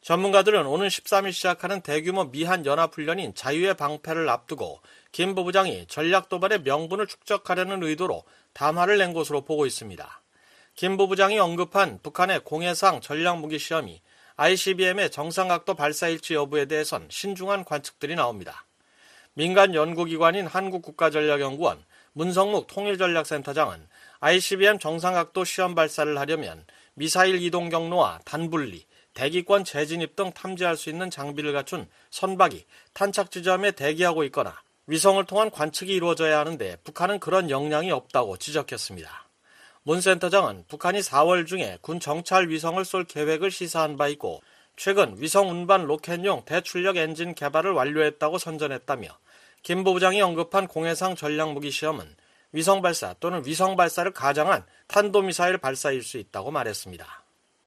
[0.00, 4.80] 전문가들은 오늘 13일 시작하는 대규모 미한 연합훈련인 자유의 방패를 앞두고
[5.12, 10.23] 김 부부장이 전략 도발의 명분을 축적하려는 의도로 담화를 낸 것으로 보고 있습니다.
[10.74, 14.02] 김 부부장이 언급한 북한의 공해상 전략무기 시험이
[14.36, 18.66] ICBM의 정상각도 발사일지 여부에 대해선 신중한 관측들이 나옵니다.
[19.34, 23.86] 민간 연구기관인 한국국가전략연구원 문성묵 통일전략센터장은
[24.18, 28.84] ICBM 정상각도 시험 발사를 하려면 미사일 이동 경로와 단분리,
[29.14, 35.52] 대기권 재진입 등 탐지할 수 있는 장비를 갖춘 선박이 탄착 지점에 대기하고 있거나 위성을 통한
[35.52, 39.23] 관측이 이루어져야 하는데 북한은 그런 역량이 없다고 지적했습니다.
[39.86, 44.40] 문 센터장은 북한이 4월 중에 군 정찰 위성을 쏠 계획을 시사한 바 있고
[44.76, 49.08] 최근 위성 운반 로켓용 대출력 엔진 개발을 완료했다고 선전했다며
[49.62, 52.06] 김 부부장이 언급한 공해상 전략무기 시험은
[52.52, 57.06] 위성 발사 또는 위성 발사를 가장한 탄도미사일 발사일 수 있다고 말했습니다.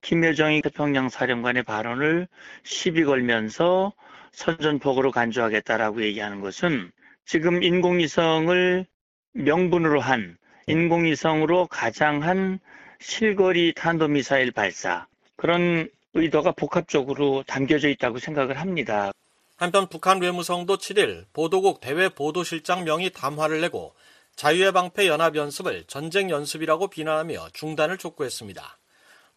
[0.01, 2.27] 김여정이 태평양 사령관의 발언을
[2.63, 3.93] 시비 걸면서
[4.32, 6.91] 선전폭으로 간주하겠다라고 얘기하는 것은
[7.25, 8.88] 지금 인공위성을
[9.34, 12.60] 명분으로 한 인공위성으로 가장한
[12.99, 19.13] 실거리 탄도미사일 발사 그런 의도가 복합적으로 담겨져 있다고 생각을 합니다.
[19.56, 23.93] 한편 북한 외무성도 7일 보도국 대외 보도실장 명의 담화를 내고
[24.36, 28.77] 자유의 방패 연합 연습을 전쟁 연습이라고 비난하며 중단을 촉구했습니다.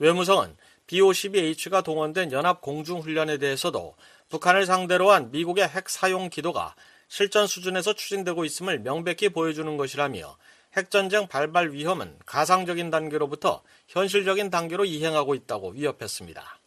[0.00, 0.56] 외무성은
[0.88, 3.94] B-52H가 동원된 연합 공중훈련에 대해서도
[4.30, 6.74] 북한을 상대로 한 미국의 핵 사용 기도가
[7.06, 10.36] 실전 수준에서 추진되고 있음을 명백히 보여주는 것이라며
[10.76, 16.60] 핵전쟁 발발 위험은 가상적인 단계로부터 현실적인 단계로 이행하고 있다고 위협했습니다.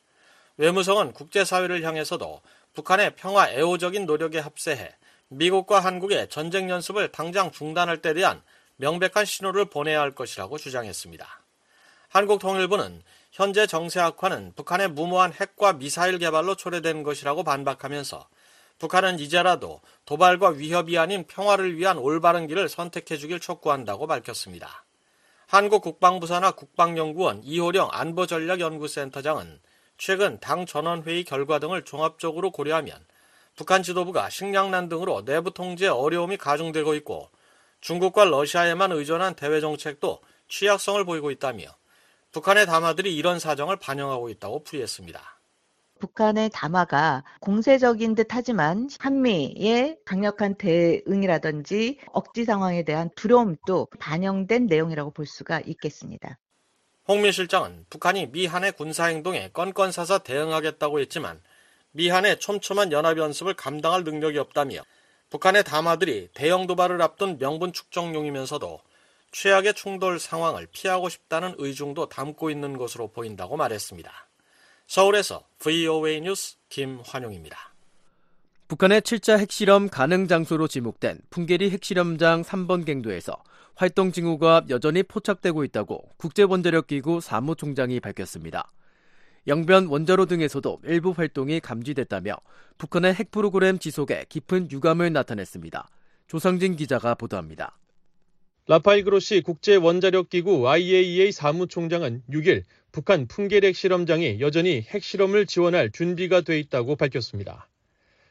[0.57, 2.41] 외무성은 국제사회를 향해서도
[2.73, 4.95] 북한의 평화 애호적인 노력에 합세해
[5.29, 8.41] 미국과 한국의 전쟁 연습을 당장 중단할 때 대한
[8.75, 11.27] 명백한 신호를 보내야 할 것이라고 주장했습니다.
[12.09, 18.27] 한국통일부는 현재 정세 악화는 북한의 무모한 핵과 미사일 개발로 초래된 것이라고 반박하면서
[18.83, 24.83] 북한은 이제라도 도발과 위협이 아닌 평화를 위한 올바른 길을 선택해 주길 촉구한다고 밝혔습니다.
[25.47, 29.61] 한국 국방부사나 국방연구원 이호령 안보전략연구센터장은
[29.97, 32.97] 최근 당 전원회의 결과 등을 종합적으로 고려하면
[33.55, 37.29] 북한 지도부가 식량난 등으로 내부 통제에 어려움이 가중되고 있고
[37.79, 40.19] 중국과 러시아에만 의존한 대외 정책도
[40.49, 41.67] 취약성을 보이고 있다며
[42.33, 45.32] 북한의 담화들이 이런 사정을 반영하고 있다고 풀이했습니다.
[46.03, 55.25] 북한의 담화가 공세적인 듯 하지만 한미의 강력한 대응이라든지 억지 상황에 대한 두려움도 반영된 내용이라고 볼
[55.25, 56.37] 수가 있겠습니다.
[57.07, 61.41] 홍미 실장은 북한이 미한의 군사행동에 건건 사서 대응하겠다고 했지만
[61.91, 64.81] 미한의 촘촘한 연합연습을 감당할 능력이 없다며
[65.29, 68.81] 북한의 담화들이 대형 도발을 앞둔 명분 축적용이면서도
[69.31, 74.11] 최악의 충돌 상황을 피하고 싶다는 의중도 담고 있는 것으로 보인다고 말했습니다.
[74.93, 77.73] 서울에서 VOA 뉴스 김환용입니다.
[78.67, 83.35] 북한의 7차 핵실험 가능 장소로 지목된 풍계리 핵실험장 3번 갱도에서
[83.73, 88.71] 활동 징후가 여전히 포착되고 있다고 국제원자력기구 사무총장이 밝혔습니다.
[89.47, 92.35] 영변 원자로 등에서도 일부 활동이 감지됐다며
[92.77, 95.89] 북한의 핵 프로그램 지속에 깊은 유감을 나타냈습니다.
[96.27, 97.79] 조상진 기자가 보도합니다.
[98.65, 106.95] 라파일 그로시 국제원자력기구 IAEA 사무총장은 6일 북한 풍계핵 실험장이 여전히 핵실험을 지원할 준비가 돼 있다고
[106.95, 107.67] 밝혔습니다.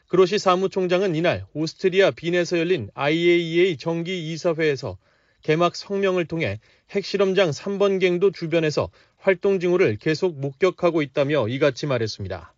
[0.09, 4.97] 그로시 사무총장은 이날 오스트리아 빈에서 열린 IAEA 정기 이사회에서
[5.42, 6.61] 개막 성명을 통해
[6.92, 12.55] 핵실험장 3번 갱도 주변에서 활동 징후를 계속 목격하고 있다며 이같이 말했습니다.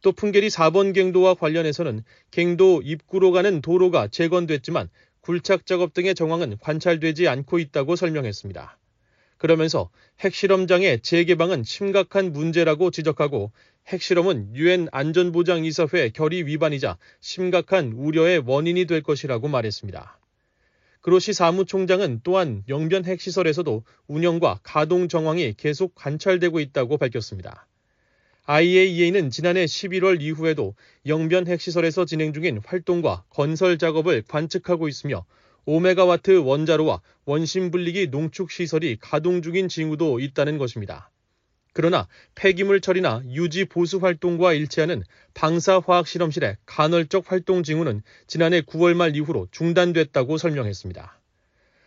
[0.00, 4.88] 또 풍계리 4번 갱도와 관련해서는 갱도 입구로 가는 도로가 재건됐지만
[5.24, 8.76] 굴착 작업 등의 정황은 관찰되지 않고 있다고 설명했습니다.
[9.38, 9.88] 그러면서
[10.20, 13.50] 핵실험장의 재개방은 심각한 문제라고 지적하고
[13.86, 20.18] 핵실험은 유엔 안전보장이사회 결의 위반이자 심각한 우려의 원인이 될 것이라고 말했습니다.
[21.00, 27.66] 그로시 사무총장은 또한 영변 핵시설에서도 운영과 가동 정황이 계속 관찰되고 있다고 밝혔습니다.
[28.46, 30.74] IAEA는 지난해 11월 이후에도
[31.06, 35.24] 영변 핵시설에서 진행 중인 활동과 건설 작업을 관측하고 있으며
[35.66, 41.10] 5메가와트 원자로와 원심 분리기 농축 시설이 가동 중인 징후도 있다는 것입니다.
[41.72, 48.94] 그러나 폐기물 처리나 유지 보수 활동과 일치하는 방사 화학 실험실의 간헐적 활동 징후는 지난해 9월
[48.94, 51.18] 말 이후로 중단됐다고 설명했습니다.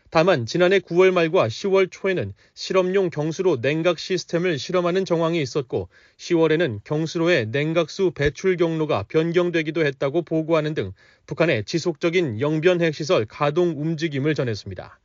[0.10, 7.48] 다만 지난해 9월 말과 10월 초에는 실험용 경수로 냉각 시스템을 실험하는 정황이 있었고 10월에는 경수로의
[7.48, 10.94] 냉각수 배출 경로가 변경되기도 했다고 보고하는 등
[11.26, 15.00] 북한의 지속적인 영변 핵시설 가동 움직임을 전했습니다.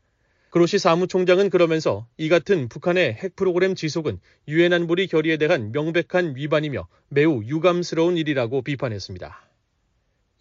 [0.51, 6.87] 그로시 사무총장은 그러면서 이 같은 북한의 핵 프로그램 지속은 유엔 안보리 결의에 대한 명백한 위반이며
[7.09, 9.52] 매우 유감스러운 일이라고 비판했습니다.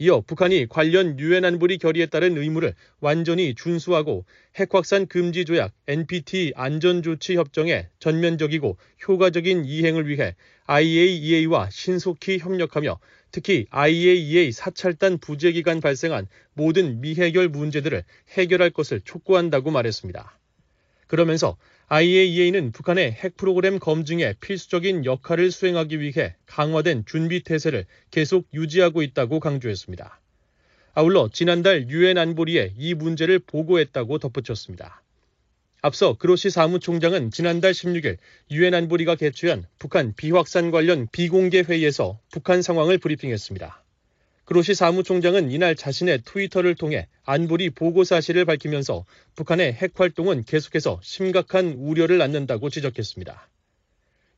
[0.01, 6.53] 이어 북한이 관련 유엔 안보리 결의에 따른 의무를 완전히 준수하고 핵 확산 금지 조약 NPT
[6.55, 10.35] 안전조치 협정의 전면적이고 효과적인 이행을 위해
[10.65, 19.69] IAEA와 신속히 협력하며 특히 IAEA 사찰단 부재 기간 발생한 모든 미해결 문제들을 해결할 것을 촉구한다고
[19.69, 20.35] 말했습니다.
[21.05, 21.57] 그러면서
[21.93, 29.41] IAEA는 북한의 핵 프로그램 검증에 필수적인 역할을 수행하기 위해 강화된 준비 태세를 계속 유지하고 있다고
[29.41, 30.21] 강조했습니다.
[30.93, 35.03] 아울러 지난달 유엔 안보리에 이 문제를 보고했다고 덧붙였습니다.
[35.81, 38.15] 앞서 그로시 사무총장은 지난달 16일
[38.51, 43.83] 유엔 안보리가 개최한 북한 비확산 관련 비공개 회의에서 북한 상황을 브리핑했습니다.
[44.51, 49.05] 그로시 사무총장은 이날 자신의 트위터를 통해 안보리 보고 사실을 밝히면서
[49.37, 53.49] 북한의 핵 활동은 계속해서 심각한 우려를 낳는다고 지적했습니다.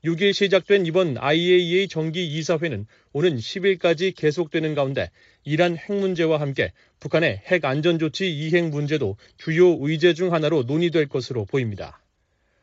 [0.05, 5.09] 6일 시작된 이번 IAEA 정기 이사회는 오는 10일까지 계속되는 가운데
[5.45, 11.07] 이란 핵 문제와 함께 북한의 핵 안전 조치 이행 문제도 주요 의제 중 하나로 논의될
[11.07, 12.03] 것으로 보입니다.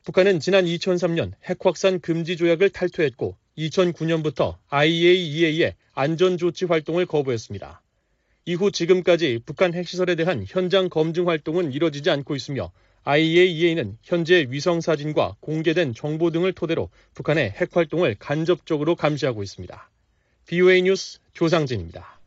[0.04, 7.82] 북한은 지난 2003년 핵 확산 금지 조약을 탈퇴했고 2009년부터 IAEA의 안전조치 활동을 거부했습니다.
[8.46, 12.72] 이후 지금까지 북한 핵시설에 대한 현장 검증 활동은 이뤄지지 않고 있으며
[13.04, 19.90] IAEA는 현재 위성 사진과 공개된 정보 등을 토대로 북한의 핵 활동을 간접적으로 감시하고 있습니다.
[20.46, 22.20] BOA 뉴스 조상진입니다.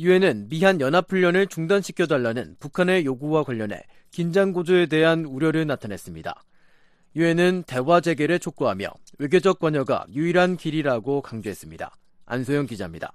[0.00, 6.42] 유엔은 미한 연합훈련을 중단시켜달라는 북한의 요구와 관련해 긴장 고조에 대한 우려를 나타냈습니다.
[7.16, 8.86] 유엔은 대화 재개를 촉구하며
[9.18, 11.92] 외교적 관여가 유일한 길이라고 강조했습니다.
[12.26, 13.12] 안소영 기자입니다.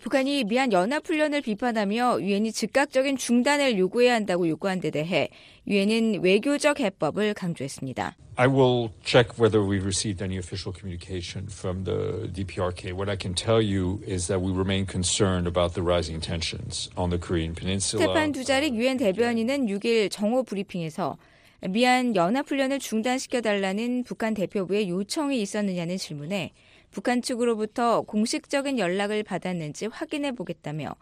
[0.00, 5.28] 북한이 미한 연합훈련을 비판하며 유엔이 즉각적인 중단을 요구해야 한다고 요구한 데 대해
[5.66, 8.16] 유엔은 외교적 해법을 강조했습니다.
[8.36, 12.94] I will check whether we've received any official communication from the DPRK.
[12.94, 17.10] What I can tell you is that we remain concerned about the rising tensions on
[17.10, 18.00] the Korean Peninsula.
[18.06, 21.18] 스테판 두자릭 유엔 대변인은 6일 정오 브리핑에서
[21.68, 26.50] 미한 연합훈련을 중단시켜달라는 북한 대표부의 요청이 있었느냐는 질문에
[26.90, 30.94] 북한 측으로부터 공식적인 연락을 받았는지 확인해 보겠다며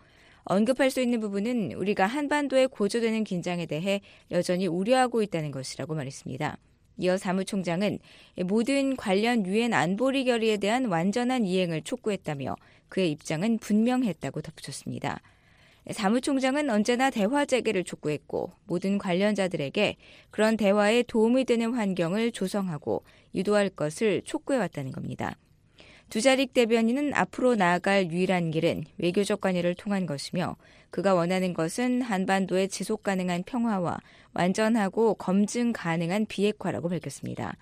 [0.44, 4.00] 언급할 수 있는 부분은 우리가 한반도에 고조되는 긴장에 대해
[4.30, 6.58] 여전히 우려하고 있다는 것이라고 말했습니다.
[6.98, 7.98] 이어 사무총장은
[8.44, 12.56] 모든 관련 유엔 안보리 결의에 대한 완전한 이행을 촉구했다며
[12.88, 15.22] 그의 입장은 분명했다고 덧붙였습니다.
[15.90, 19.96] 사무총장은 언제나 대화 재개를 촉구했고 모든 관련자들에게
[20.30, 23.04] 그런 대화에 도움이 되는 환경을 조성하고
[23.34, 25.36] 유도할 것을 촉구해왔다는 겁니다.
[26.10, 30.56] 두자릭 대변인은 앞으로 나아갈 유일한 길은 외교적 관계를 통한 것이며
[30.90, 33.98] 그가 원하는 것은 한반도의 지속 가능한 평화와
[34.34, 37.56] 완전하고 검증 가능한 비핵화라고 밝혔습니다.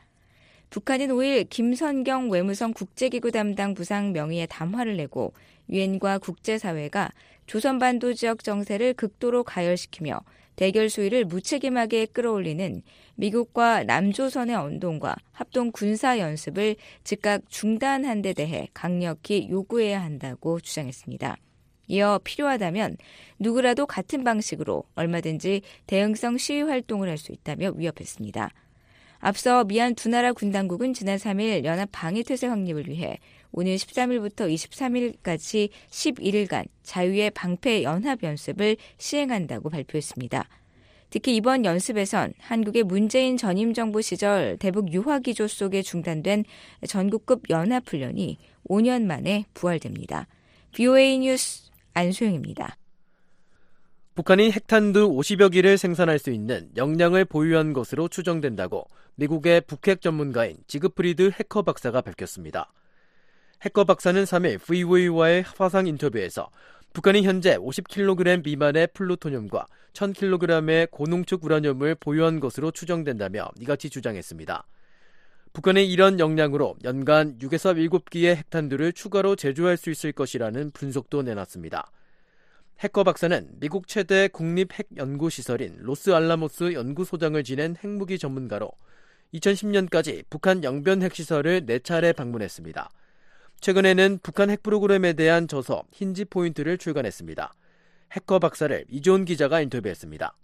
[0.71, 5.33] 북한은 5일 김선경 외무성 국제기구 담당 부상 명의의 담화를 내고
[5.71, 7.11] 유엔과 국제사회가
[7.49, 10.21] 조선반도 지역 정세를 극도로 가열시키며
[10.55, 12.83] 대결 수위를 무책임하게 끌어올리는
[13.15, 21.37] 미국과 남조선의 언동과 합동 군사 연습을 즉각 중단한 데 대해 강력히 요구해야 한다고 주장했습니다.
[21.87, 22.99] 이어 필요하다면
[23.39, 28.51] 누구라도 같은 방식으로 얼마든지 대응성 시위 활동을 할 수 있다며 위협했습니다.
[29.21, 33.19] 앞서 미얀 두 나라 군 당국은 지난 3일 연합 방위태세 확립을 위해
[33.53, 40.49] 오늘 13일부터 23일까지 11일간 자유의 방패 연합 연습을 시행한다고 발표했습니다.
[41.11, 46.45] 특히 이번 연습에선 한국의 문재인 전임 정부 시절 대북 유화 기조 속에 중단된
[46.87, 48.39] 전국급 연합 훈련이
[48.69, 50.27] 5년 만에 부활됩니다.
[50.75, 52.77] BOA 뉴스 안소영입니다.
[54.15, 58.85] 북한이 핵탄두 50여 기를 생산할 수 있는 역량을 보유한 것으로 추정된다고
[59.15, 62.73] 미국의 북핵 전문가인 지그프리드 해커 박사가 밝혔습니다.
[63.61, 66.49] 해커 박사는 3일 VOA와의 화상 인터뷰에서
[66.93, 74.65] 북한이 현재 50kg 미만의 플루토늄과 1000kg의 고농축 우라늄을 보유한 것으로 추정된다며 이같이 주장했습니다.
[75.55, 81.91] 북한의 이런 역량으로 연간 6에서 7기의 핵탄두를 추가로 제조할 수 있을 것이라는 분석도 내놨습니다.
[82.79, 88.71] 해커 박사는 미국 최대 국립 핵연구시설인 로스 알라모스 연구소장을 지낸 핵무기 전문가로
[89.35, 92.89] 2010년까지 북한 영변 핵시설을 4차례 방문했습니다.
[93.61, 97.55] 최근에는 북한 핵 프로그램에 대한 저서 Hinge Point를 출간했습니다.
[98.13, 100.37] 해커 박사를 이조은 기자가 인터뷰했습니다.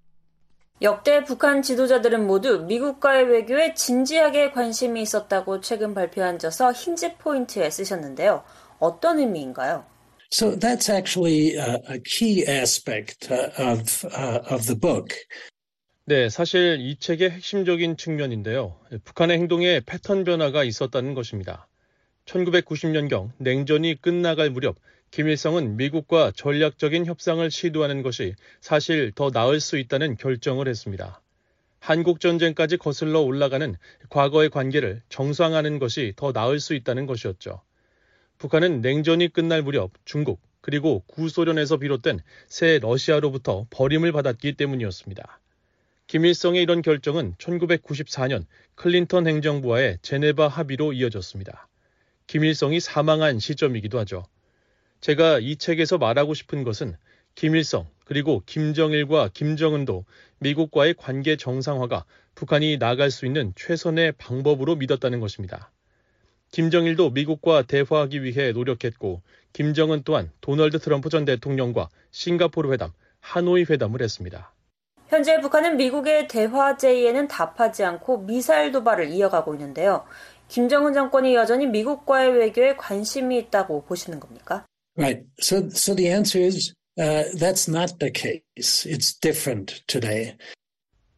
[0.82, 8.42] 역대 북한 지도자들은 모두 미국과의 외교에 진지하게 관심이 있었다고 최근 발표한 저서 힌지 포인트에 쓰셨는데요.
[8.80, 9.84] 어떤 의미인가요?
[10.32, 15.14] So that's actually a, a key aspect of, uh, of the book.
[16.06, 18.78] 네, 사실 이 책의 핵심적인 측면인데요.
[19.04, 21.68] 북한의 행동에 패턴 변화가 있었다는 것입니다.
[22.26, 24.76] 1990년경 냉전이 끝나갈 무렵
[25.10, 31.20] 김일성은 미국과 전략적인 협상을 시도하는 것이 사실 더 나을 수 있다는 결정을 했습니다.
[31.78, 33.76] 한국 전쟁까지 거슬러 올라가는
[34.08, 37.60] 과거의 관계를 정상화하는 것이 더 나을 수 있다는 것이었죠.
[38.38, 45.40] 북한은 냉전이 끝날 무렵 중국 그리고 구소련에서 비롯된 새 러시아로부터 버림을 받았기 때문이었습니다.
[46.06, 51.68] 김일성의 이런 결정은 1994년 클린턴 행정부와의 제네바 합의로 이어졌습니다.
[52.26, 54.24] 김일성이 사망한 시점이기도 하죠.
[55.00, 56.96] 제가 이 책에서 말하고 싶은 것은
[57.34, 60.04] 김일성 그리고 김정일과 김정은도
[60.38, 62.04] 미국과의 관계 정상화가
[62.34, 65.70] 북한이 나갈 수 있는 최선의 방법으로 믿었다는 것입니다.
[66.50, 69.22] 김정일도 미국과 대화하기 위해 노력했고
[69.52, 74.52] 김정은 또한 도널드 트럼프 전 대통령과 싱가포르 회담, 하노이 회담을 했습니다.
[75.08, 80.04] 현재 북한은 미국의 대화 제의에는 답하지 않고 미사일 도발을 이어가고 있는데요.
[80.54, 84.64] 김정은 정권이 여전히 미국과의 외교에 관심이 있다고 보시는 겁니까?
[84.96, 85.26] Right.
[85.40, 88.86] So, so the answer is uh, that's not the case.
[88.88, 90.36] It's different today.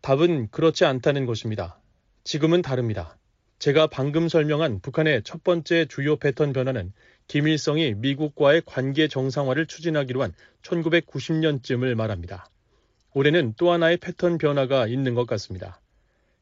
[0.01, 1.79] 답은 그렇지 않다는 것입니다.
[2.25, 3.19] 지금은 다릅니다.
[3.59, 6.95] 제가 방금 설명한 북한의 첫 번째 주요 패턴 변화는
[7.29, 10.33] 김일성이 미국과의 관계 정상화를 추진하기로 한
[10.63, 12.49] 1990년쯤을 말합니다.
[13.13, 15.83] 올해는 또 하나의 패턴 변화가 있는 것 같습니다.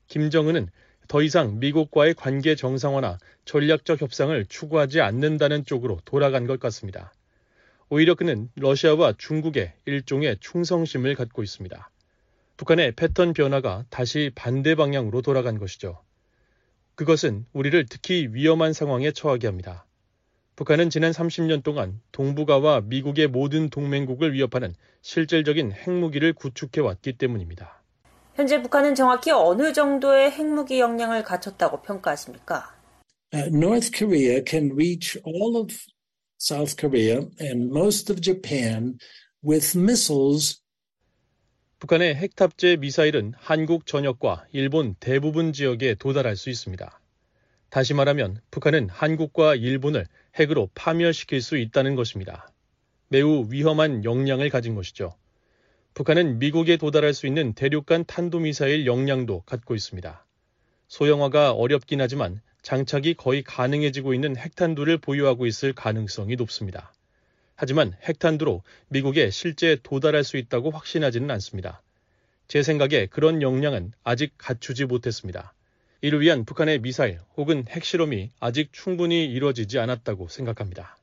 [0.06, 0.68] 김정은은
[1.08, 7.12] 더 이상 미국과의 관계 정상화나 전략적 협상을 추구하지 않는다는 쪽으로 돌아간 것 같습니다.
[7.88, 11.90] 오히려 그는 러시아와 중국에 일종의 충성심을 갖고 있습니다.
[12.56, 16.02] 북한의 패턴 변화가 다시 반대 방향으로 돌아간 것이죠.
[16.94, 19.86] 그것은 우리를 특히 위험한 상황에 처하게 합니다.
[20.56, 27.83] 북한은 지난 30년 동안 동북아와 미국의 모든 동맹국을 위협하는 실질적인 핵무기를 구축해 왔기 때문입니다.
[28.34, 32.74] 현재 북한은 정확히 어느 정도의 핵무기 역량을 갖췄다고 평가하십니까?
[33.32, 35.74] Uh, North Korea can reach all of
[36.40, 38.98] South Korea and most of Japan
[39.44, 40.60] with missiles
[41.78, 47.00] 북한의 핵 탑재 미사일은 한국 전역과 일본 대부분 지역에 도달할 수 있습니다.
[47.70, 50.06] 다시 말하면 북한은 한국과 일본을
[50.36, 52.48] 핵으로 파멸시킬 수 있다는 것입니다.
[53.08, 55.14] 매우 위험한 역량을 가진 것이죠.
[55.94, 60.26] 북한은 미국에 도달할 수 있는 대륙간 탄도미사일 역량도 갖고 있습니다.
[60.88, 66.92] 소형화가 어렵긴 하지만 장착이 거의 가능해지고 있는 핵탄두를 보유하고 있을 가능성이 높습니다.
[67.54, 71.80] 하지만 핵탄두로 미국에 실제 도달할 수 있다고 확신하지는 않습니다.
[72.48, 75.54] 제 생각에 그런 역량은 아직 갖추지 못했습니다.
[76.00, 80.96] 이를 위한 북한의 미사일 혹은 핵실험이 아직 충분히 이루어지지 않았다고 생각합니다.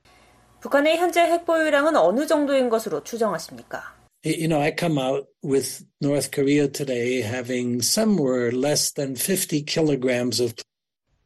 [0.59, 4.00] 북한의 현재 핵 보유량은 어느 정도인 것으로 추정하십니까?
[4.23, 10.39] You know, I come out with North Korea today having somewhere less than 50 kilograms
[10.39, 10.53] of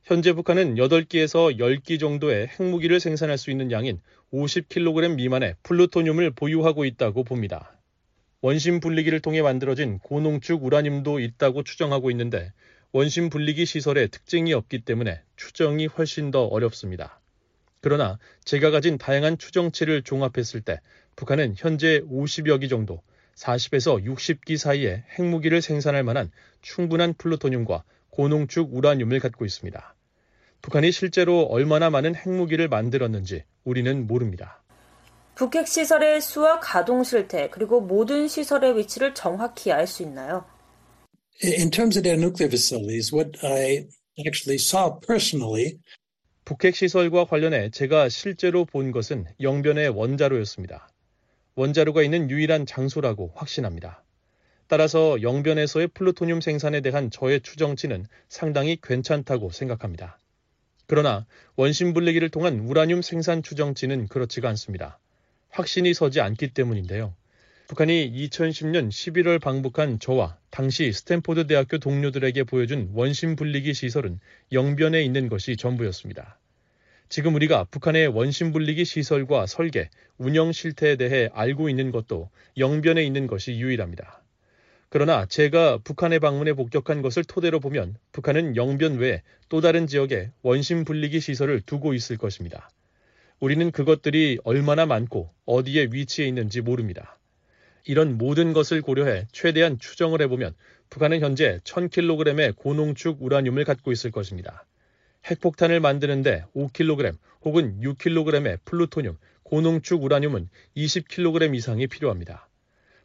[0.03, 3.99] 현재 북한은 8기에서 10기 정도의 핵무기를 생산할 수 있는 양인
[4.31, 7.77] 50kg 미만의 플루토늄을 보유하고 있다고 봅니다.
[8.39, 12.53] 원심 분리기를 통해 만들어진 고농축 우라늄도 있다고 추정하고 있는데
[12.93, 17.19] 원심 분리기 시설에 특징이 없기 때문에 추정이 훨씬 더 어렵습니다.
[17.81, 20.79] 그러나 제가 가진 다양한 추정치를 종합했을 때
[21.15, 23.01] 북한은 현재 50여 기 정도,
[23.35, 29.95] 40에서 60기 사이에 핵무기를 생산할 만한 충분한 플루토늄과 고농축 우라늄을 갖고 있습니다.
[30.61, 34.63] 북한이 실제로 얼마나 많은 핵무기를 만들었는지 우리는 모릅니다.
[35.35, 40.45] 북핵 시설의 수와 가동 실태 그리고 모든 시설의 위치를 정확히 알 수 있나요?
[41.43, 43.85] In terms of their nuclear facilities, what I
[44.25, 45.77] actually saw personally
[46.45, 50.87] 북핵 시설과 관련해 제가 실제로 본 것은 영변의 원자로였습니다.
[51.55, 54.03] 원자로가 있는 유일한 장소라고 확신합니다.
[54.67, 60.19] 따라서 영변에서의 플루토늄 생산에 대한 저의 추정치는 상당히 괜찮다고 생각합니다.
[60.87, 61.25] 그러나
[61.55, 64.99] 원심 분리기를 통한 우라늄 생산 추정치는 그렇지가 않습니다.
[65.49, 67.15] 확신이 서지 않기 때문인데요.
[67.67, 74.19] 북한이 2010년 11월 방북한 저와 당시 스탠포드 대학교 동료들에게 보여준 원심 분리기 시설은
[74.51, 76.37] 영변에 있는 것이 전부였습니다.
[77.07, 83.27] 지금 우리가 북한의 원심 분리기 시설과 설계, 운영 실태에 대해 알고 있는 것도 영변에 있는
[83.27, 84.23] 것이 유일합니다.
[84.89, 90.85] 그러나 제가 북한에 방문해 복격한 것을 토대로 보면 북한은 영변 외에 또 다른 지역에 원심
[90.85, 92.69] 분리기 시설을 두고 있을 것입니다.
[93.39, 97.19] 우리는 그것들이 얼마나 많고 어디에 위치해 있는지 모릅니다.
[97.83, 100.55] 이런 모든 것을 고려해 최대한 추정을 해보면
[100.89, 104.65] 북한은 현재 1000kg의 고농축 우라늄을 갖고 있을 것입니다.
[105.25, 112.47] 핵폭탄을 만드는데 5kg 혹은 6kg의 플루토늄, 고농축 우라늄은 20kg 이상이 필요합니다.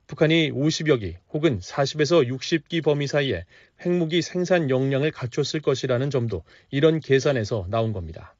[0.07, 3.45] 북한이 50여 기 혹은 40에서 60기 범위 사이에
[3.81, 8.35] 핵무기 생산 역량을 갖췄을 것이라는 점도 이런 계산에서 나온 겁니다.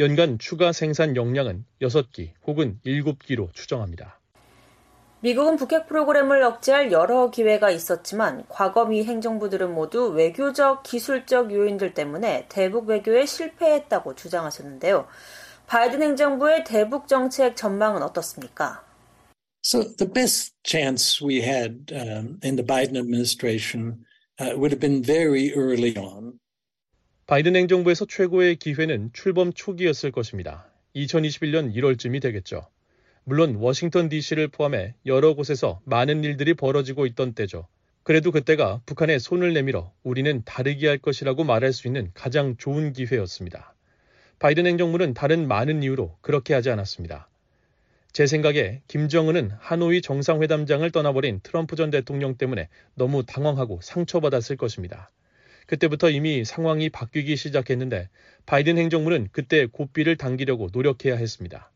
[0.00, 4.18] 연간 추가 생산 역량은 6기 혹은 7기로 추정합니다.
[5.24, 12.44] 미국은 북핵 프로그램을 억제할 여러 기회가 있었지만 과거 미 행정부들은 모두 외교적, 기술적 요인들 때문에
[12.50, 15.06] 대북 외교에 실패했다고 주장하셨는데요.
[15.66, 18.84] 바이든 행정부의 대북 정책 전망은 어떻습니까?
[19.64, 24.04] So the best chance we had um, in the Biden administration
[24.38, 26.38] uh, would have been very early on.
[27.26, 30.70] 바이든 행정부에서 최고의 기회는 출범 초기였을 것입니다.
[30.94, 32.73] 2021년 1월쯤이 되겠죠.
[33.26, 37.66] 물론 워싱턴 DC를 포함해 여러 곳에서 많은 일들이 벌어지고 있던 때죠.
[38.02, 43.74] 그래도 그때가 북한에 손을 내밀어 우리는 다르게 할 것이라고 말할 수 있는 가장 좋은 기회였습니다.
[44.38, 47.30] 바이든 행정부는 다른 많은 이유로 그렇게 하지 않았습니다.
[48.12, 55.10] 제 생각에 김정은은 하노이 정상회담장을 떠나버린 트럼프 전 대통령 때문에 너무 당황하고 상처받았을 것입니다.
[55.66, 58.10] 그때부터 이미 상황이 바뀌기 시작했는데
[58.44, 61.70] 바이든 행정부는 그때 고삐를 당기려고 노력해야 했습니다.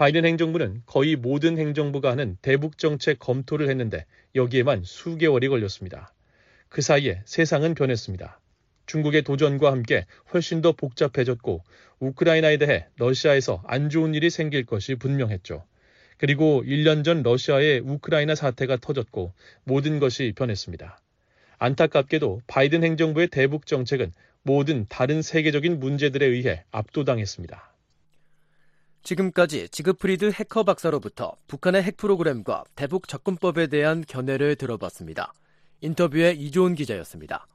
[0.00, 6.14] 바이든 행정부는 거의 모든 행정부가 하는 대북 정책 검토를 했는데 여기에만 수개월이 걸렸습니다.
[6.70, 8.40] 그 사이에 세상은 변했습니다.
[8.86, 11.62] 중국의 도전과 함께 훨씬 더 복잡해졌고
[11.98, 15.66] 우크라이나에 대해 러시아에서 안 좋은 일이 생길 것이 분명했죠.
[16.16, 19.34] 그리고 1년 전 러시아의 우크라이나 사태가 터졌고
[19.64, 20.98] 모든 것이 변했습니다.
[21.58, 27.69] 안타깝게도 바이든 행정부의 대북 정책은 모든 다른 세계적인 문제들에 의해 압도당했습니다.
[29.02, 35.32] 지금까지 지그프리드 해커 박사로부터 북한의 핵 프로그램과 대북 접근법에 대한 견해를 들어봤습니다.
[35.80, 37.46] 인터뷰의 이조은 기자였습니다.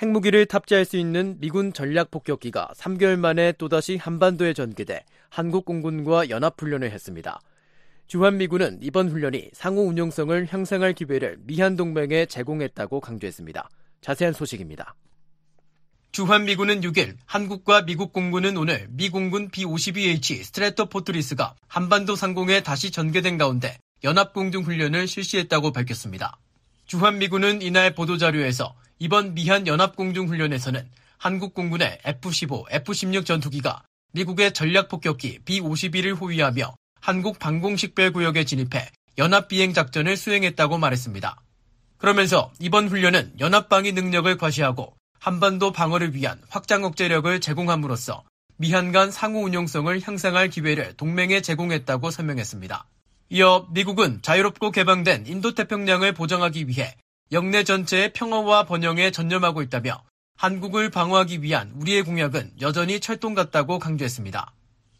[0.00, 6.54] 핵무기를 탑재할 수 있는 미군 전략 폭격기가 3개월 만에 또다시 한반도에 전개돼 한국 공군과 연합
[6.60, 7.40] 훈련을 했습니다.
[8.08, 13.68] 주한미군은 이번 훈련이 상호 운용성을 향상할 기회를 미한 동맹에 제공했다고 강조했습니다.
[14.00, 14.94] 자세한 소식입니다.
[16.12, 23.76] 주한미군은 6일 한국과 미국 공군은 오늘 미 공군 B-52H 스트레토포트리스가 한반도 상공에 다시 전개된 가운데
[24.02, 26.38] 연합공중훈련을 실시했다고 밝혔습니다.
[26.86, 30.88] 주한미군은 이날 보도자료에서 이번 미한 연합공중훈련에서는
[31.18, 33.82] 한국 공군의 F-15, F-16 전투기가
[34.12, 41.40] 미국의 전략폭격기 B-52를 호위하며 한국 방공식별 구역에 진입해 연합비행 작전을 수행했다고 말했습니다.
[41.98, 48.22] 그러면서 이번 훈련은 연합방위 능력을 과시하고 한반도 방어를 위한 확장 억제력을 제공함으로써
[48.56, 52.86] 미한 간 상호 운용성을 향상할 기회를 동맹에 제공했다고 설명했습니다.
[53.30, 56.96] 이어 미국은 자유롭고 개방된 인도태평양을 보장하기 위해
[57.30, 60.02] 영내 전체의 평화와 번영에 전념하고 있다며
[60.36, 64.52] 한국을 방어하기 위한 우리의 공약은 여전히 철동 같다고 강조했습니다.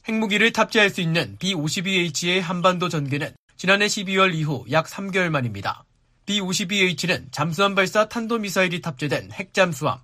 [0.08, 5.84] 핵무기를 탑재할 수 있는 B-52H의 한반도 전개는 지난해 12월 이후 약 3개월 만입니다.
[6.24, 9.98] B-52H는 잠수함 발사 탄도미사일이 탑재된 핵잠수함,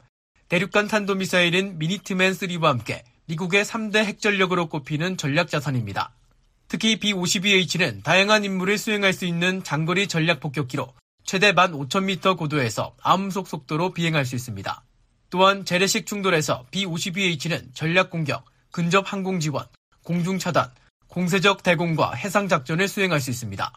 [0.48, 6.12] 대륙간 탄도미사일인 미니트맨3와 함께 미국의 3대 핵전력으로 꼽히는 전략자산입니다.
[6.68, 10.92] 특히 B-52H는 다양한 임무를 수행할 수 있는 장거리 전략 폭격기로
[11.24, 14.84] 최대 15,000m 고도에서 암속 속도로 비행할 수 있습니다.
[15.30, 19.64] 또한 재래식 충돌에서 B-52H는 전략 공격, 근접 항공 지원,
[20.04, 20.70] 공중 차단,
[21.08, 23.72] 공세적 대공과 해상 작전을 수행할 수 있습니다.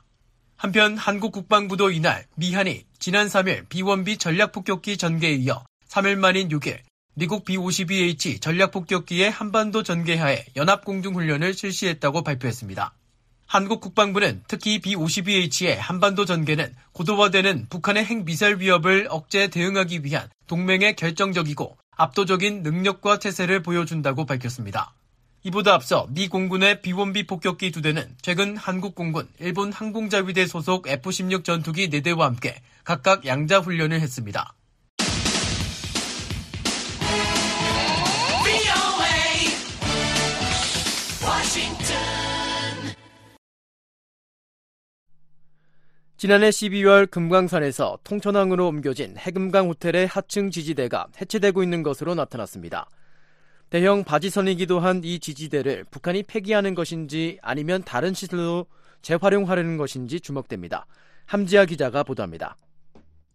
[0.57, 6.79] 한편 한국 국방부도 이날 미한이 지난 3일 B-1B 전략 폭격기 전개에 이어 3일 만인 6일
[7.13, 12.93] 미국 B-52H 전략 폭격기의 한반도 전개하에 연합 공중 훈련을 실시했다고 발표했습니다.
[13.45, 21.77] 한국 국방부는 특히 B-52H의 한반도 전개는 고도화되는 북한의 핵미사일 위협을 억제 대응하기 위한 동맹의 결정적이고
[21.95, 24.93] 압도적인 능력과 태세를 보여준다고 밝혔습니다.
[25.47, 31.45] 이보다 앞서 미 공군의 B-1B 폭격기 두 대는 최근 한국 공군, 일본 항공자위대 소속 F-16
[31.45, 34.53] 전투기 4대와 함께 각각 양자 훈련을 했습니다.
[46.17, 52.89] 지난해 12월 금강산에서 통천항으로 옮겨진 해금강 호텔의 하층 지지대가 해체되고 있는 것으로 나타났습니다.
[53.69, 58.65] 대형 바지선이기도 한 이 지지대를 북한이 폐기하는 것인지 아니면 다른 시설로
[59.01, 60.87] 재활용하려는 것인지 주목됩니다.
[61.25, 62.55] 함지아 기자가 보도합니다.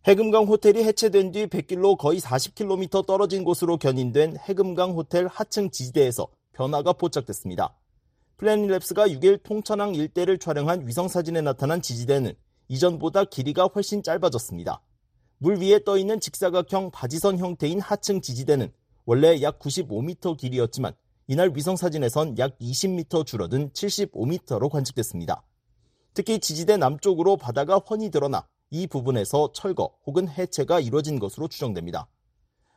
[0.07, 6.95] 해금강 호텔이 해체된 뒤 100길로 거의 40km 떨어진 곳으로 견인된 해금강 호텔 하층 지지대에서 변화가
[6.95, 7.77] 포착됐습니다.
[8.39, 12.35] 플래닛랩스가 6일 통천항 일대를 촬영한 위성사진에 나타난 지지대는
[12.69, 14.81] 이전보다 길이가 훨씬 짧아졌습니다.
[15.39, 18.73] 물 위에 떠 있는 직사각형 바지선 형태인 하층 지지대는
[19.05, 20.95] 원래 약 95m 길이였지만
[21.27, 25.43] 이날 위성 사진에선 약 20m 줄어든 75m로 관측됐습니다.
[26.15, 32.09] 특히 지지대 남쪽으로 바다가 훤히 드러나 이 부분에서 철거 혹은 해체가 이루어진 것으로 추정됩니다.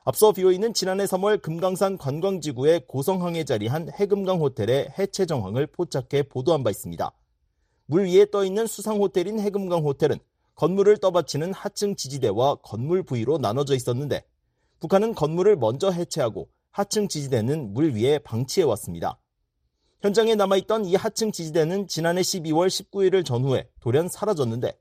[0.04, 6.70] 앞서 BOE는 지난해 3월 금강산 관광지구의 고성항에 자리한 해금강 호텔의 해체 정황을 포착해 보도한 바
[6.70, 7.12] 있습니다.
[7.88, 10.20] 물 위에 떠 있는 수상 호텔인 해금강 호텔은
[10.56, 14.24] 건물을 떠받치는 하층 지지대와 건물 부위로 나눠져 있었는데
[14.86, 19.18] 북한은 건물을 먼저 해체하고 하층 지지대는 물 위에 방치해 왔습니다.
[20.02, 24.78] 현장에 남아있던 이 하층 지지대는 지난해 12월 19일을 전후해 돌연 사라졌는데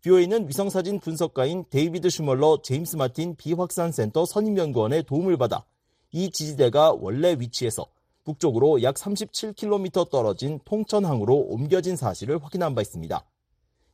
[0.00, 5.64] VOA는 위성사진 분석가인 데이비드 슈멀러 제임스 마틴 비확산센터 선임연구원의 도움을 받아
[6.10, 7.86] 이 지지대가 원래 위치에서
[8.24, 13.24] 북쪽으로 약 37km 떨어진 통천항으로 옮겨진 사실을 확인한 바 있습니다.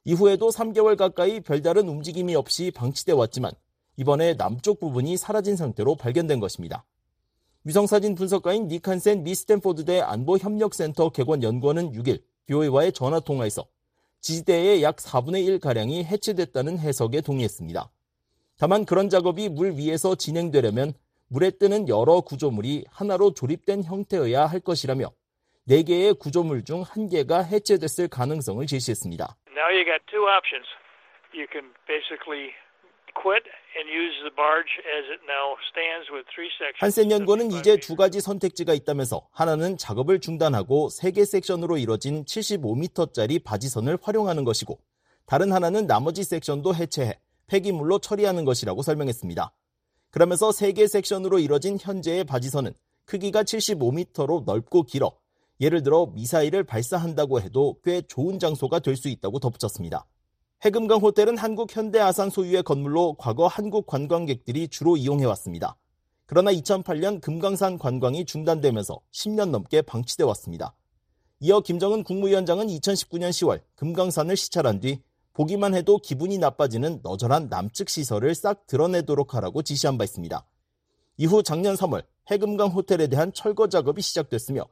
[0.05, 3.53] 이후에도 3개월 가까이 별다른 움직임이 없이 방치돼 왔지만
[4.01, 6.87] 이번에 남쪽 부분이 사라진 상태로 발견된 것입니다.
[7.65, 13.67] 위성사진 분석가인 니칸센 미 스탠포드대 안보협력센터 개관 연구원은 6일 BOA와의 전화통화에서
[14.23, 17.91] 지지대의 약 4분의 1가량이 해체됐다는 해석에 동의했습니다.
[18.59, 20.95] 다만 그런 작업이 물 위에서 진행되려면
[21.29, 25.13] 물에 뜨는 여러 구조물이 하나로 조립된 형태여야 할 것이라며
[25.69, 29.37] 4개의 구조물 중 1개가 해체됐을 가능성을 제시했습니다.
[29.51, 30.67] Now you got two options.
[31.35, 32.51] You can basically
[36.79, 43.99] 한센 연구원은 이제 두 가지 선택지가 있다면서 하나는 작업을 중단하고 3개 섹션으로 이뤄진 75m짜리 바지선을
[44.03, 44.79] 활용하는 것이고
[45.27, 49.53] 다른 하나는 나머지 섹션도 해체해 폐기물로 처리하는 것이라고 설명했습니다.
[50.11, 55.13] 그러면서 3개 섹션으로 이뤄진 현재의 바지선은 크기가 75m로 넓고 길어
[55.61, 60.07] 예를 들어 미사일을 발사한다고 해도 꽤 좋은 장소가 될 수 있다고 덧붙였습니다.
[60.63, 65.75] 해금강 호텔은 한국 현대 아산 소유의 건물로 과거 한국 관광객들이 주로 이용해왔습니다.
[66.27, 70.75] 그러나 2008년 금강산 관광이 중단되면서 10년 넘게 방치돼 왔습니다.
[71.41, 75.01] 이어 김정은 국무위원장은 2019년 10월 금강산을 시찰한 뒤
[75.33, 80.45] 보기만 해도 기분이 나빠지는 너절한 남측 시설을 싹 드러내도록 하라고 지시한 바 있습니다.
[81.17, 84.67] 이후 작년 3월 해금강 호텔에 대한 철거 작업이 시작됐으며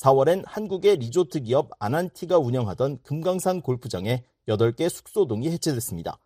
[0.00, 6.18] 4월엔 한국의 리조트 기업 아난티가 운영하던 금강산 골프장에 8개 숙소동이 해체됐습니다.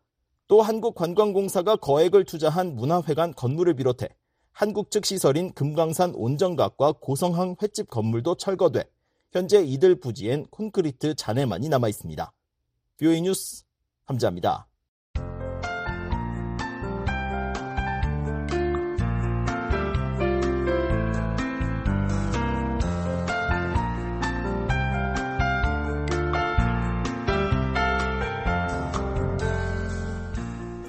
[0.46, 4.08] 또 한국관광공사가 거액을 투자한 문화회관 건물을 비롯해
[4.52, 8.84] 한국 측 시설인 금강산 온정각과 고성항 횟집 건물도 철거돼
[9.32, 12.32] 현재 이들 부지엔 콘크리트 잔해만이 남아 있습니다.
[12.98, 13.64] VOA 뉴스
[14.05, 14.68] 함지하입니다.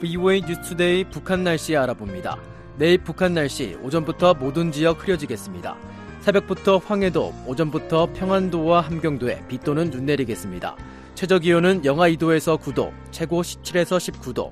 [0.06, 2.38] VOA 뉴스투데이 북한 날씨 알아봅니다.
[2.78, 5.76] 내일 북한 날씨 오전부터 모든 지역 흐려지겠습니다.
[6.22, 10.76] 새벽부터 황해도, 오전부터 평안도와 함경도에 비 또는 눈 내리겠습니다.
[11.16, 14.51] 최저 기온은 영하 2도에서 9도, 최고 17에서 19도.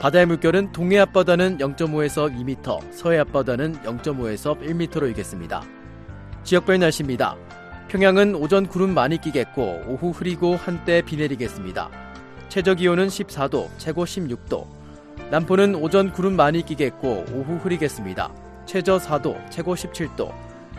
[0.00, 5.62] 바다의 물결은 동해 앞바다는 0.5에서 2m, 서해 앞바다는 0.5에서 1m로 이겠습니다.
[6.42, 7.36] 지역별 날씨입니다.
[7.88, 11.88] 평양은 오전 구름 많이 끼겠고 오후 흐리고 한때 비 내리겠습니다.
[12.48, 14.77] 최저 기온은 14도, 최고 16도.
[15.30, 18.32] 남포는 오전 구름 많이 끼겠고 오후 흐리겠습니다.
[18.64, 20.32] 최저 4도, 최고 17도.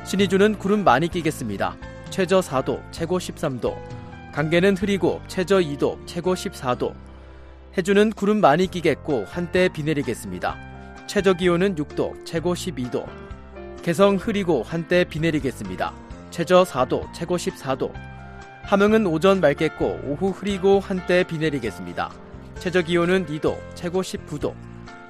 [0.04, 1.78] 신의주는 구름 많이 끼겠습니다.
[2.10, 3.76] 최저 4도, 최고 13도.
[4.34, 6.96] 강계는 흐리고 최저 2도, 최고 14도.
[7.78, 10.58] 해주는 구름 많이 끼겠고 한때 비 내리겠습니다.
[11.06, 13.06] 최저 기온은 6도, 최고 12도.
[13.84, 15.94] 개성 흐리고 한때 비 내리겠습니다.
[16.32, 17.94] 최저 4도, 최고 14도.
[18.64, 22.29] 함흥은 오전 맑겠고 오후 흐리고 한때 비 내리겠습니다.
[22.60, 24.54] 최저 기온은 2도, 최고 19도.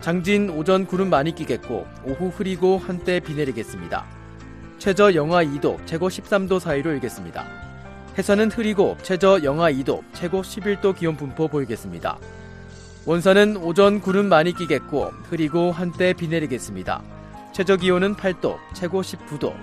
[0.01, 4.05] 장진 오전 구름 많이 끼겠고 오후 흐리고 한때 비 내리겠습니다.
[4.77, 7.47] 최저 영하 2도, 최고 13도 사이로 일겠습니다.
[8.19, 12.19] 해산은 흐리고 최저 영하 2도, 최고 11도 기온 분포 보이겠습니다.
[13.05, 17.01] 원산은 오전 구름 많이 끼겠고 흐리고 한때 비 내리겠습니다.
[17.51, 19.55] 최저 기온은 8도, 최고 19도.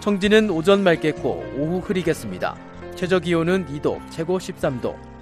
[0.00, 2.56] 청진은 오전 맑겠고 오후 흐리겠습니다.
[2.96, 5.13] 최저 기온은 2도, 최고 13도.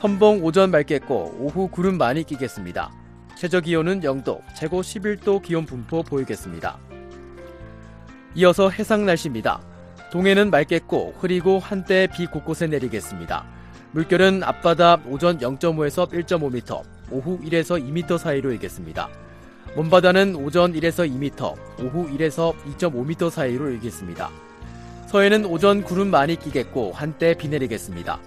[0.00, 2.92] 선봉 오전 맑겠고 오후 구름 많이 끼겠습니다.
[3.36, 6.78] 최저 기온은 0도, 최고 11도 기온 분포 보이겠습니다.
[8.36, 9.60] 이어서 해상 날씨입니다.
[10.12, 13.44] 동해는 맑겠고 흐리고 한때 비 곳곳에 내리겠습니다.
[13.90, 19.08] 물결은 앞바다 오전 0.5에서 1.5m, 오후 1에서 2m 사이로 일겠습니다.
[19.74, 24.30] 먼바다는 오전 1에서 2m, 오후 1에서 2.5m 사이로 일겠습니다.
[25.08, 28.20] 서해는 오전 구름 많이 끼겠고 한때 비 내리겠습니다.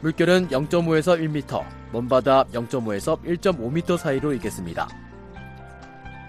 [0.00, 4.88] 물결은 0.5에서 1m, 먼바다 0.5에서 1.5m 사이로 일겠습니다.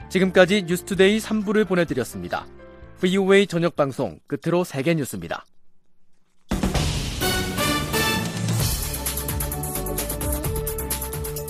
[0.10, 2.48] 지금까지 뉴스투데이 3부를 보내드렸습니다.
[3.00, 5.46] VOA 저녁 방송 끝으로 세계 뉴스입니다.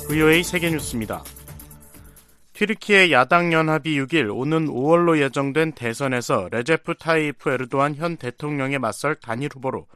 [0.07, 1.23] VOA 세계 뉴스입니다.
[2.53, 9.49] 튀르키예 야당 연합이 6일 오는 5월로 예정된 대선에서 레제프 타이프 에르도안 현 대통령에 맞설 단일
[9.53, 9.87] 후보로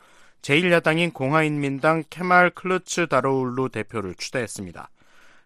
[0.43, 4.89] 제1야당인 공화인민당 케말 클르츠다로울루 대표를 추대했습니다.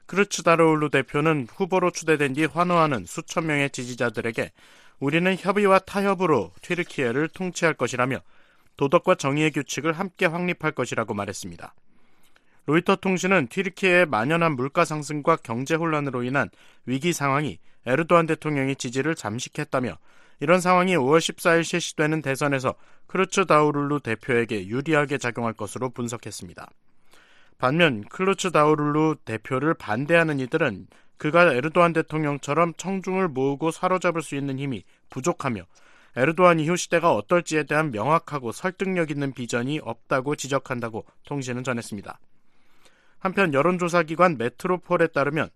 [0.07, 4.51] 클르츠다로울루 대표는 후보로 추대된 뒤 환호하는 수천 명의 지지자들에게
[4.99, 8.17] 우리는 협의와 타협으로 튀르키예를 통치할 것이라며
[8.77, 11.75] 도덕과 정의의 규칙을 함께 확립할 것이라고 말했습니다.
[12.65, 16.49] 로이터 통신은 튀르키예의 만연한 물가 상승과 경제 혼란으로 인한
[16.87, 19.97] 위기 상황이 에르도안 대통령의 지지를 잠식했다며
[20.39, 22.75] 이런 상황이 5월 14일 실시되는 대선에서
[23.07, 26.69] 클르츠다로울루 대표에게 유리하게 작용할 것으로 분석했습니다.
[27.57, 35.63] 반면 클르츠다로울루 대표를 반대하는 이들은 그가 에르도안 대통령처럼 청중을 모으고 사로잡을 수 있는 힘이 부족하며
[36.15, 42.19] 에르도안 이후 시대가 어떨지에 대한 명확하고 설득력 있는 비전이 없다고 지적한다고 통신은 전했습니다.
[43.19, 45.49] 한편 여론조사기관 메트로폴에 따르면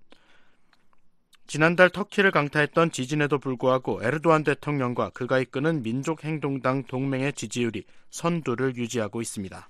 [1.51, 9.67] 지난달 터키를 강타했던 지진에도 불구하고 에르도안 대통령과 그가 이끄는 민족행동당 동맹의 지지율이 선두를 유지하고 있습니다.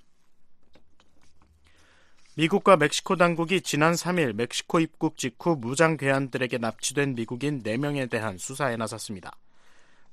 [2.36, 8.76] 미국과 멕시코 당국이 지난 3일 멕시코 입국 직후 무장 괴한들에게 납치된 미국인 4명에 대한 수사에
[8.76, 9.32] 나섰습니다.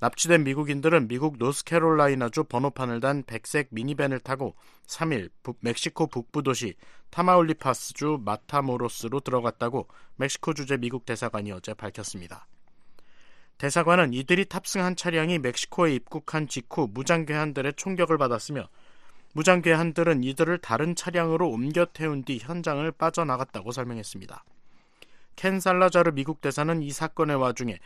[0.02, 4.56] 납치된 미국인들은 미국 노스캐롤라이나주 번호판을 단 백색 미니밴을 타고
[4.88, 6.76] 3일 북, 멕시코 북부 도시
[7.10, 12.48] 타마울리파스주 마타모로스로 들어갔다고 멕시코 주재 미국 대사관이 어제 밝혔습니다.
[13.58, 18.70] 대사관은 이들이 탑승한 차량이 멕시코에 입국한 직후 무장괴한들의 총격을 받았으며
[19.34, 24.46] 무장괴한들은 이들을 다른 차량으로 옮겨 태운 뒤 현장을 빠져나갔다고 설명했습니다.
[25.36, 27.80] 켄 살라자르 미국 대사는 이 사건의 와중에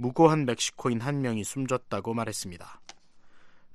[0.00, 2.80] 무고한 멕시코인 한 명이 숨졌다고 말했습니다.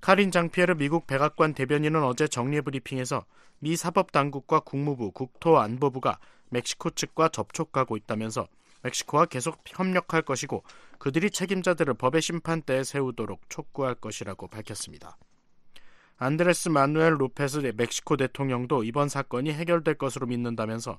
[0.01, 3.25] 카린 장피에르 미국 백악관 대변인은 어제 정례 브리핑에서
[3.59, 6.19] 미 사법당국과 국무부, 국토안보부가
[6.49, 8.47] 멕시코 측과 접촉하고 있다면서
[8.81, 10.63] 멕시코와 계속 협력할 것이고
[10.97, 15.17] 그들이 책임자들을 법의 심판대에 세우도록 촉구할 것이라고 밝혔습니다.
[16.17, 20.97] 안드레스 마누엘 로페스 멕시코 대통령도 이번 사건이 해결될 것으로 믿는다면서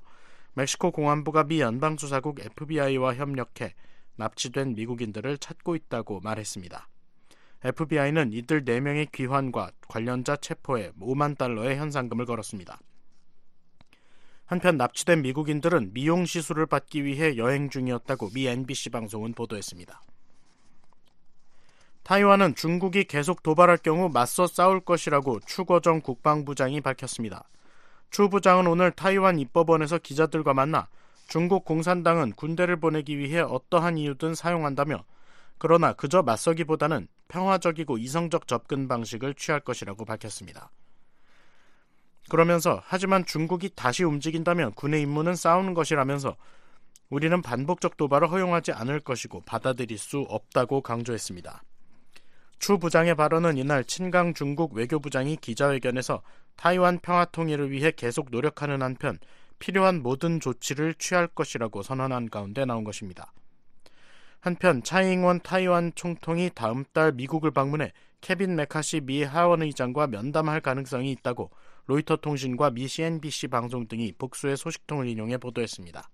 [0.53, 3.73] 멕시코 공안부가 미 연방수사국 FBI와 협력해
[4.17, 6.87] 납치된 미국인들을 찾고 있다고 말했습니다.
[7.63, 12.79] FBI는 이들 4명의 귀환과 관련자 체포에 5만 달러의 현상금을 걸었습니다.
[14.45, 20.01] 한편 납치된 미국인들은 미용 시술을 받기 위해 여행 중이었다고 미 NBC 방송은 보도했습니다.
[22.03, 27.49] 타이완은 중국이 계속 도발할 경우 맞서 싸울 것이라고 추거정 국방부장이 밝혔습니다.
[28.09, 30.87] 추 부장은 오늘 타이완 입법원에서 기자들과 만나
[31.27, 35.03] 중국 공산당은 군대를 보내기 위해 어떠한 이유든 사용한다며
[35.57, 40.71] 그러나 그저 맞서기보다는 평화적이고 이성적 접근 방식을 취할 것이라고 밝혔습니다.
[42.29, 46.35] 그러면서 하지만 중국이 다시 움직인다면 군의 임무는 싸우는 것이라면서
[47.09, 51.63] 우리는 반복적 도발을 허용하지 않을 것이고 받아들일 수 없다고 강조했습니다.
[52.59, 56.21] 추 부장의 발언은 이날 친강 중국 외교부장이 기자회견에서
[56.55, 59.19] 타이완 평화 통일을 위해 계속 노력하는 한편
[59.59, 63.33] 필요한 모든 조치를 취할 것이라고 선언한 가운데 나온 것입니다.
[64.39, 67.91] 한편 차이잉원 타이완 총통이 다음 달 미국을 방문해
[68.21, 71.51] 케빈 메카시 미 하원 의장과 면담할 가능성이 있다고
[71.87, 76.09] 로이터 통신과 미 CNBC 방송 등이 복수의 소식통을 인용해 보도했습니다.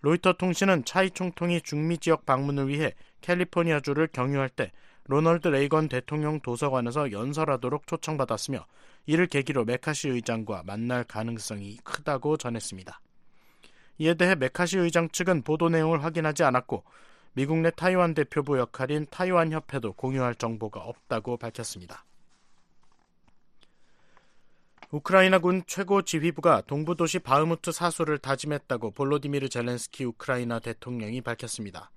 [0.00, 2.92] 로이터 통신은 차이 총통이 중미 지역 방문을 위해
[3.22, 4.70] 캘리포니아주를 경유할 때
[5.06, 8.64] 로널드 레이건 대통령 도서관에서 연설하도록 초청받았으며
[9.06, 13.00] 이를 계기로 메카시 의장과 만날 가능성이 크다고 전했습니다.
[13.98, 16.84] 이에 대해 메카시 의장 측은 보도 내용을 확인하지 않았고
[17.34, 22.04] 미국 내 타이완 대표부 역할인 타이완 협회도 공유할 정보가 없다고 밝혔습니다.
[24.90, 31.90] 우크라이나군 최고 지휘부가 동부 도시 바흐무트 사수를 다짐했다고 볼로디미르 젤렌스키 우크라이나 대통령이 밝혔습니다.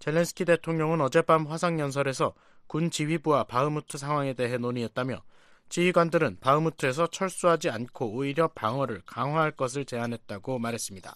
[0.00, 2.34] 젤렌스키 대통령은 어젯밤 화상연설에서
[2.66, 5.22] 군 지휘부와 바흐무트 상황에 대해 논의했다며
[5.68, 11.14] 지휘관들은 바흐무트에서 철수하지 않고 오히려 방어를 강화할 것을 제안했다고 말했습니다.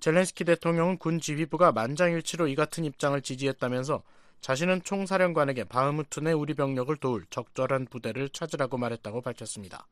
[0.00, 4.02] 젤렌스키 대통령은 군 지휘부가 만장일치로 이 같은 입장을 지지했다면서
[4.40, 9.86] 자신은 총사령관에게 바흐무트 내 우리 병력을 도울 적절한 부대를 찾으라고 말했다고 밝혔습니다.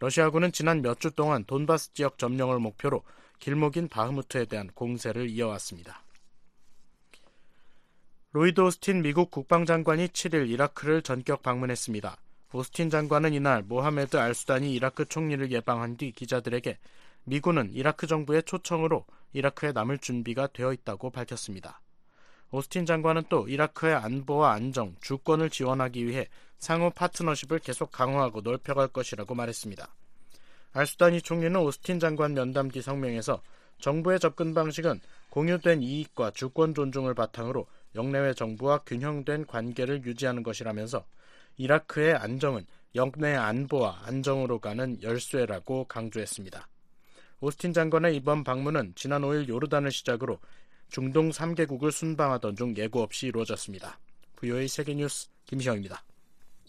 [0.00, 3.02] 러시아군은 지난 몇 주 동안 돈바스 지역 점령을 목표로
[3.38, 6.03] 길목인 바흐무트에 대한 공세를 이어왔습니다.
[8.36, 12.16] 로이드 오스틴 미국 국방장관이 7일 이라크를 전격 방문했습니다.
[12.52, 16.76] 오스틴 장관은 이날 모하메드 알수다니 이라크 총리를 예방한 뒤 기자들에게
[17.22, 19.04] 미군은 이라크 정부의 초청으로
[19.34, 21.80] 이라크에 남을 준비가 되어 있다고 밝혔습니다.
[22.50, 26.26] 오스틴 장관은 또 이라크의 안보와 안정, 주권을 지원하기 위해
[26.58, 29.94] 상호 파트너십을 계속 강화하고 넓혀갈 것이라고 말했습니다.
[30.72, 33.40] 알수단이 총리는 오스틴 장관 면담 뒤 성명에서
[33.78, 41.04] 정부의 접근 방식은 공유된 이익과 주권 존중을 바탕으로 영내외 정부와 균형된 관계를 유지하는 것이라면서
[41.56, 46.68] 이라크의 안정은 영내 안보와 안정으로 가는 열쇠라고 강조했습니다.
[47.40, 50.38] 오스틴 장관의 이번 방문은 지난 5일 요르단을 시작으로
[50.88, 53.98] 중동 3개국을 순방하던 중 예고 없이 이루어졌습니다.
[54.36, 56.02] VOA 세계뉴스 김시영입니다.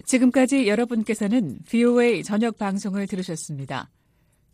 [0.03, 3.89] 지금까지 여러분께서는 VOA 저녁 방송을 들으셨습니다.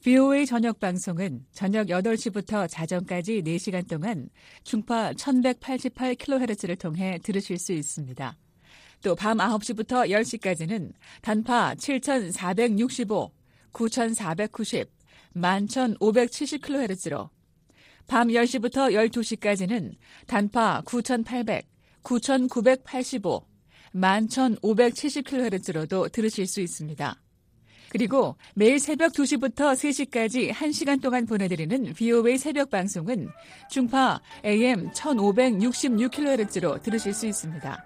[0.04, 4.30] VOA 저녁 방송은 저녁 8시부터 자정까지 4시간 동안
[4.64, 8.36] 중파 1188kHz를 통해 들으실 수 있습니다.
[9.04, 13.32] 또 밤 9시부터 10시까지는 단파 7465,
[13.72, 14.90] 9490,
[15.36, 17.30] 11570kHz로
[18.08, 19.94] 밤 10시부터 12시까지는
[20.26, 21.68] 단파 9800,
[22.02, 23.46] 9985,
[23.94, 27.22] 11570kHz로도 들으실 수 있습니다.
[27.92, 33.30] 그리고 매일 새벽 2시부터 3시까지 1시간 동안 보내드리는 VOA 새벽 방송은
[33.70, 37.86] 중파 AM 1566kHz로 들으실 수 있습니다.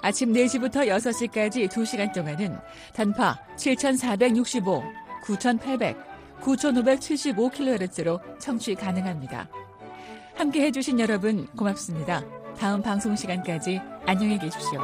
[0.00, 2.56] 아침 4시부터 6시까지 2시간 동안은
[2.94, 4.82] 단파 7465,
[5.22, 5.98] 9800,
[6.40, 9.50] 9575kHz로 청취 가능합니다.
[10.34, 12.24] 함께 해주신 여러분 고맙습니다.
[12.58, 14.80] 다음 방송 시간까지 안녕히 계십시오.